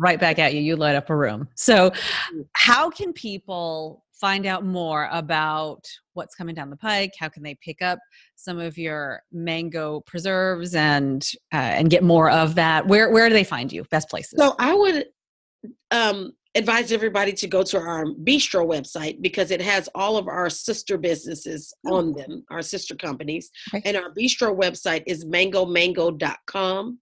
right 0.00 0.18
back 0.18 0.38
at 0.38 0.54
you. 0.54 0.60
You 0.60 0.76
light 0.76 0.96
up 0.96 1.10
a 1.10 1.16
room. 1.16 1.46
So, 1.54 1.92
how 2.54 2.90
can 2.90 3.12
people 3.12 4.04
find 4.12 4.44
out 4.46 4.64
more 4.64 5.08
about 5.12 5.86
what's 6.14 6.34
coming 6.34 6.54
down 6.54 6.70
the 6.70 6.76
pike? 6.76 7.12
How 7.18 7.28
can 7.28 7.42
they 7.42 7.54
pick 7.54 7.80
up 7.80 7.98
some 8.34 8.58
of 8.58 8.76
your 8.76 9.22
mango 9.32 10.00
preserves 10.00 10.74
and 10.74 11.26
uh, 11.52 11.56
and 11.56 11.90
get 11.90 12.02
more 12.02 12.30
of 12.30 12.54
that? 12.56 12.86
Where 12.86 13.10
where 13.10 13.28
do 13.28 13.34
they 13.34 13.44
find 13.44 13.72
you? 13.72 13.84
Best 13.90 14.08
places. 14.08 14.38
So 14.38 14.56
I 14.58 14.74
would 14.74 15.06
um 15.90 16.32
advise 16.54 16.92
everybody 16.92 17.32
to 17.32 17.46
go 17.46 17.62
to 17.62 17.78
our 17.78 18.06
bistro 18.06 18.66
website 18.66 19.22
because 19.22 19.50
it 19.50 19.60
has 19.60 19.88
all 19.94 20.16
of 20.16 20.28
our 20.28 20.50
sister 20.50 20.98
businesses 20.98 21.72
oh. 21.86 21.96
on 21.96 22.12
them, 22.12 22.44
our 22.50 22.62
sister 22.62 22.94
companies. 22.94 23.50
Okay. 23.74 23.82
And 23.88 23.96
our 23.96 24.12
bistro 24.12 24.56
website 24.56 25.04
is 25.06 25.24
mangomangeaux.com 25.24 26.98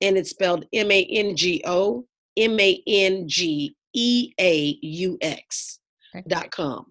and 0.00 0.16
it's 0.16 0.30
spelled 0.30 0.66
M 0.72 0.90
A 0.90 1.04
N 1.04 1.36
G 1.36 1.62
O 1.66 2.06
M 2.36 2.60
A 2.60 2.82
N 2.86 3.28
G 3.28 3.76
E 3.94 4.32
A 4.40 4.78
U 4.82 5.18
X 5.20 5.80
dot 6.28 6.50
com. 6.50 6.86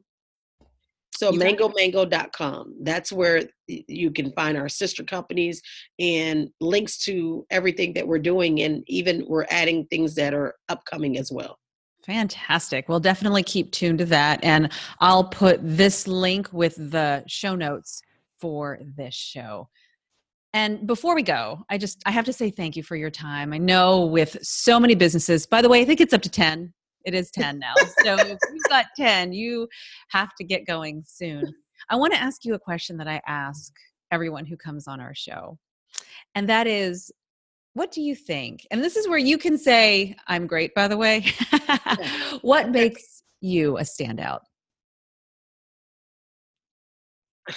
So 1.15 1.31
mangomangeaux.com. 1.31 2.75
That's 2.81 3.11
where 3.11 3.43
you 3.67 4.11
can 4.11 4.33
find 4.33 4.57
our 4.57 4.67
sister 4.67 5.03
companies 5.03 5.61
and 5.99 6.49
links 6.59 6.97
to 7.05 7.45
everything 7.49 7.93
that 7.93 8.05
we're 8.05 8.19
doing 8.19 8.61
and 8.61 8.83
even 8.87 9.23
we're 9.27 9.45
adding 9.49 9.85
things 9.85 10.15
that 10.15 10.33
are 10.33 10.55
upcoming 10.69 11.17
as 11.17 11.31
well. 11.31 11.59
Fantastic. 12.05 12.89
We'll 12.89 12.99
definitely 12.99 13.43
keep 13.43 13.71
tuned 13.71 13.99
to 13.99 14.05
that. 14.05 14.43
And 14.43 14.71
I'll 14.99 15.23
put 15.23 15.59
this 15.61 16.07
link 16.07 16.51
with 16.51 16.75
the 16.91 17.23
show 17.27 17.55
notes 17.55 18.01
for 18.39 18.79
this 18.97 19.13
show. 19.13 19.69
And 20.53 20.85
before 20.85 21.15
we 21.15 21.23
go, 21.23 21.65
I 21.69 21.77
just 21.77 22.01
I 22.05 22.11
have 22.11 22.25
to 22.25 22.33
say 22.33 22.51
thank 22.51 22.75
you 22.75 22.83
for 22.83 22.95
your 22.95 23.09
time. 23.09 23.53
I 23.53 23.57
know 23.57 24.05
with 24.05 24.37
so 24.41 24.79
many 24.79 24.95
businesses, 24.95 25.47
by 25.47 25.61
the 25.61 25.69
way, 25.69 25.81
I 25.81 25.85
think 25.85 26.01
it's 26.01 26.13
up 26.13 26.21
to 26.23 26.29
10. 26.29 26.73
It 27.05 27.15
is 27.15 27.31
10 27.31 27.57
now. 27.57 27.73
so 28.03 28.15
if 28.15 28.37
you've 28.53 28.69
got 28.69 28.85
10, 28.97 29.33
you 29.33 29.67
have 30.09 30.35
to 30.35 30.43
get 30.43 30.67
going 30.67 31.03
soon. 31.07 31.43
I 31.89 31.95
want 31.95 32.13
to 32.13 32.21
ask 32.21 32.45
you 32.45 32.53
a 32.53 32.59
question 32.59 32.97
that 32.97 33.07
I 33.07 33.21
ask 33.25 33.73
everyone 34.11 34.45
who 34.45 34.55
comes 34.55 34.87
on 34.87 34.99
our 35.01 35.15
show. 35.15 35.57
And 36.35 36.47
that 36.49 36.67
is 36.67 37.11
what 37.73 37.91
do 37.91 38.01
you 38.01 38.15
think? 38.15 38.67
And 38.71 38.83
this 38.83 38.95
is 38.95 39.07
where 39.07 39.17
you 39.17 39.37
can 39.37 39.57
say, 39.57 40.15
I'm 40.27 40.47
great, 40.47 40.75
by 40.75 40.87
the 40.87 40.97
way. 40.97 41.25
what 42.41 42.69
makes 42.69 43.23
you 43.41 43.77
a 43.77 43.81
standout? 43.81 44.41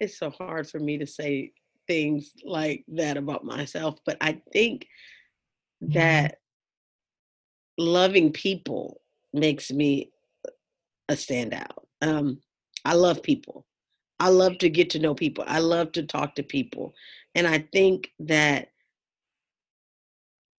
It's 0.00 0.18
so 0.18 0.30
hard 0.30 0.68
for 0.68 0.80
me 0.80 0.98
to 0.98 1.06
say 1.06 1.52
things 1.86 2.32
like 2.44 2.84
that 2.88 3.16
about 3.16 3.44
myself, 3.44 4.00
but 4.04 4.16
I 4.20 4.40
think 4.52 4.88
mm-hmm. 5.80 5.92
that 5.92 6.38
loving 7.78 8.32
people 8.32 9.00
makes 9.32 9.70
me 9.70 10.10
a 11.08 11.14
standout. 11.14 11.84
Um, 12.00 12.40
I 12.84 12.94
love 12.94 13.22
people. 13.22 13.64
I 14.22 14.28
love 14.28 14.58
to 14.58 14.70
get 14.70 14.88
to 14.90 15.00
know 15.00 15.16
people. 15.16 15.42
I 15.48 15.58
love 15.58 15.90
to 15.92 16.04
talk 16.04 16.36
to 16.36 16.44
people. 16.44 16.94
And 17.34 17.44
I 17.44 17.66
think 17.72 18.12
that 18.20 18.68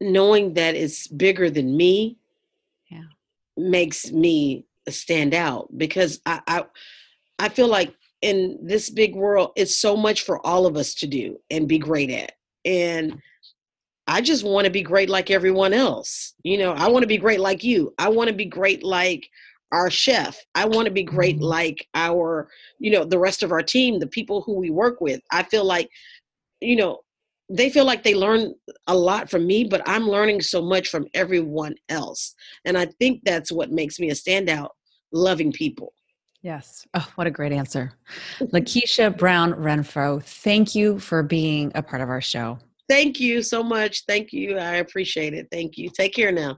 knowing 0.02 0.56
that 0.56 0.76
it's 0.76 1.08
bigger 1.08 1.50
than 1.50 1.78
me 1.78 2.18
yeah. 2.92 3.06
makes 3.56 4.12
me 4.12 4.66
stand 4.90 5.34
out 5.34 5.70
because 5.78 6.20
I, 6.26 6.42
I 6.46 6.66
I 7.40 7.48
feel 7.48 7.70
like 7.70 7.96
in 8.22 8.60
this 8.62 8.90
big 8.90 9.16
world 9.16 9.54
it's 9.56 9.78
so 9.78 9.96
much 9.96 10.24
for 10.24 10.46
all 10.46 10.66
of 10.66 10.76
us 10.76 10.94
to 10.96 11.08
do 11.08 11.40
and 11.50 11.66
be 11.66 11.80
great 11.80 12.10
at. 12.10 12.34
And 12.66 13.22
I 14.08 14.20
just 14.20 14.44
want 14.44 14.66
to 14.66 14.72
be 14.72 14.82
great 14.82 15.10
like 15.10 15.32
everyone 15.32 15.72
else. 15.72 16.34
You 16.44 16.58
know, 16.58 16.74
I 16.74 16.90
want 16.90 17.04
to 17.04 17.08
be 17.08 17.18
great 17.18 17.40
like 17.40 17.64
you. 17.64 17.94
I 17.98 18.10
want 18.10 18.28
to 18.28 18.36
be 18.36 18.46
great 18.46 18.84
like 18.84 19.30
our 19.74 19.90
chef. 19.90 20.38
I 20.56 20.66
want 20.66 20.86
to 20.86 20.92
be 20.92 21.04
great 21.04 21.36
mm-hmm. 21.38 21.46
like 21.46 21.88
our, 21.96 22.48
you 22.80 22.92
know, 22.92 23.04
the 23.04 23.20
rest 23.20 23.44
of 23.44 23.52
our 23.52 23.64
team, 23.64 24.00
the 24.00 24.08
people 24.08 24.42
who 24.42 24.56
we 24.56 24.70
work 24.70 25.02
with. 25.02 25.20
I 25.32 25.44
feel 25.44 25.66
like, 25.66 25.90
you 26.62 26.78
know, 26.78 27.00
they 27.50 27.70
feel 27.70 27.84
like 27.84 28.04
they 28.04 28.16
learn 28.16 28.54
a 28.88 28.96
lot 28.96 29.30
from 29.30 29.46
me, 29.46 29.66
but 29.66 29.82
I'm 29.86 30.08
learning 30.08 30.42
so 30.42 30.62
much 30.62 30.88
from 30.88 31.08
everyone 31.14 31.76
else. 31.90 32.36
And 32.64 32.78
I 32.78 32.86
think 33.00 33.22
that's 33.26 33.52
what 33.52 33.72
makes 33.72 34.00
me 34.00 34.12
a 34.12 34.14
standout, 34.14 34.70
loving 35.12 35.52
people. 35.52 35.94
Yes. 36.42 36.86
Oh, 36.94 37.10
what 37.16 37.28
a 37.28 37.32
great 37.32 37.52
answer. 37.52 37.94
Lakeisha 38.40 39.18
Brown 39.18 39.54
Renfro, 39.54 40.22
thank 40.22 40.76
you 40.76 41.00
for 41.00 41.24
being 41.24 41.72
a 41.74 41.82
part 41.82 42.02
of 42.02 42.10
our 42.10 42.22
show. 42.22 42.60
Thank 42.90 43.20
you 43.20 43.42
so 43.42 43.64
much. 43.64 44.04
Thank 44.06 44.34
you. 44.34 44.58
I 44.58 44.76
appreciate 44.76 45.34
it. 45.34 45.48
Thank 45.52 45.78
you. 45.78 45.90
Take 45.90 46.14
care 46.14 46.32
now. 46.32 46.58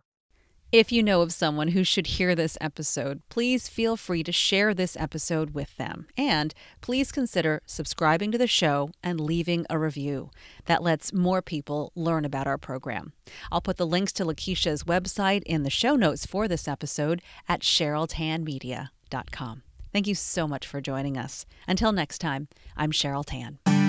If 0.75 0.91
you 0.91 1.03
know 1.03 1.21
of 1.21 1.31
someone 1.31 1.69
who 1.69 1.85
should 1.85 2.05
hear 2.05 2.35
this 2.35 2.57
episode, 2.59 3.21
please 3.29 3.69
feel 3.69 3.95
free 3.95 4.23
to 4.23 4.33
share 4.33 4.73
this 4.73 4.97
episode 4.97 5.51
with 5.51 5.77
them. 5.77 6.07
And 6.17 6.53
please 6.81 7.13
consider 7.13 7.61
subscribing 7.65 8.29
to 8.33 8.37
the 8.37 8.45
show 8.45 8.89
and 9.01 9.17
leaving 9.17 9.65
a 9.69 9.79
review. 9.79 10.31
That 10.65 10.83
lets 10.83 11.13
more 11.13 11.41
people 11.41 11.93
learn 11.95 12.25
about 12.25 12.45
our 12.45 12.57
program. 12.57 13.13
I'll 13.53 13.61
put 13.61 13.77
the 13.77 13.87
links 13.87 14.11
to 14.13 14.25
Lakeisha's 14.25 14.83
website 14.83 15.43
in 15.45 15.63
the 15.63 15.69
show 15.69 15.95
notes 15.95 16.25
for 16.25 16.45
this 16.45 16.67
episode 16.67 17.21
at 17.47 17.61
CherylTanMedia.com. 17.61 19.63
Thank 19.93 20.07
you 20.07 20.15
so 20.15 20.45
much 20.45 20.67
for 20.67 20.81
joining 20.81 21.17
us. 21.17 21.45
Until 21.69 21.93
next 21.93 22.17
time, 22.17 22.49
I'm 22.75 22.91
Cheryl 22.91 23.23
Tan. 23.25 23.84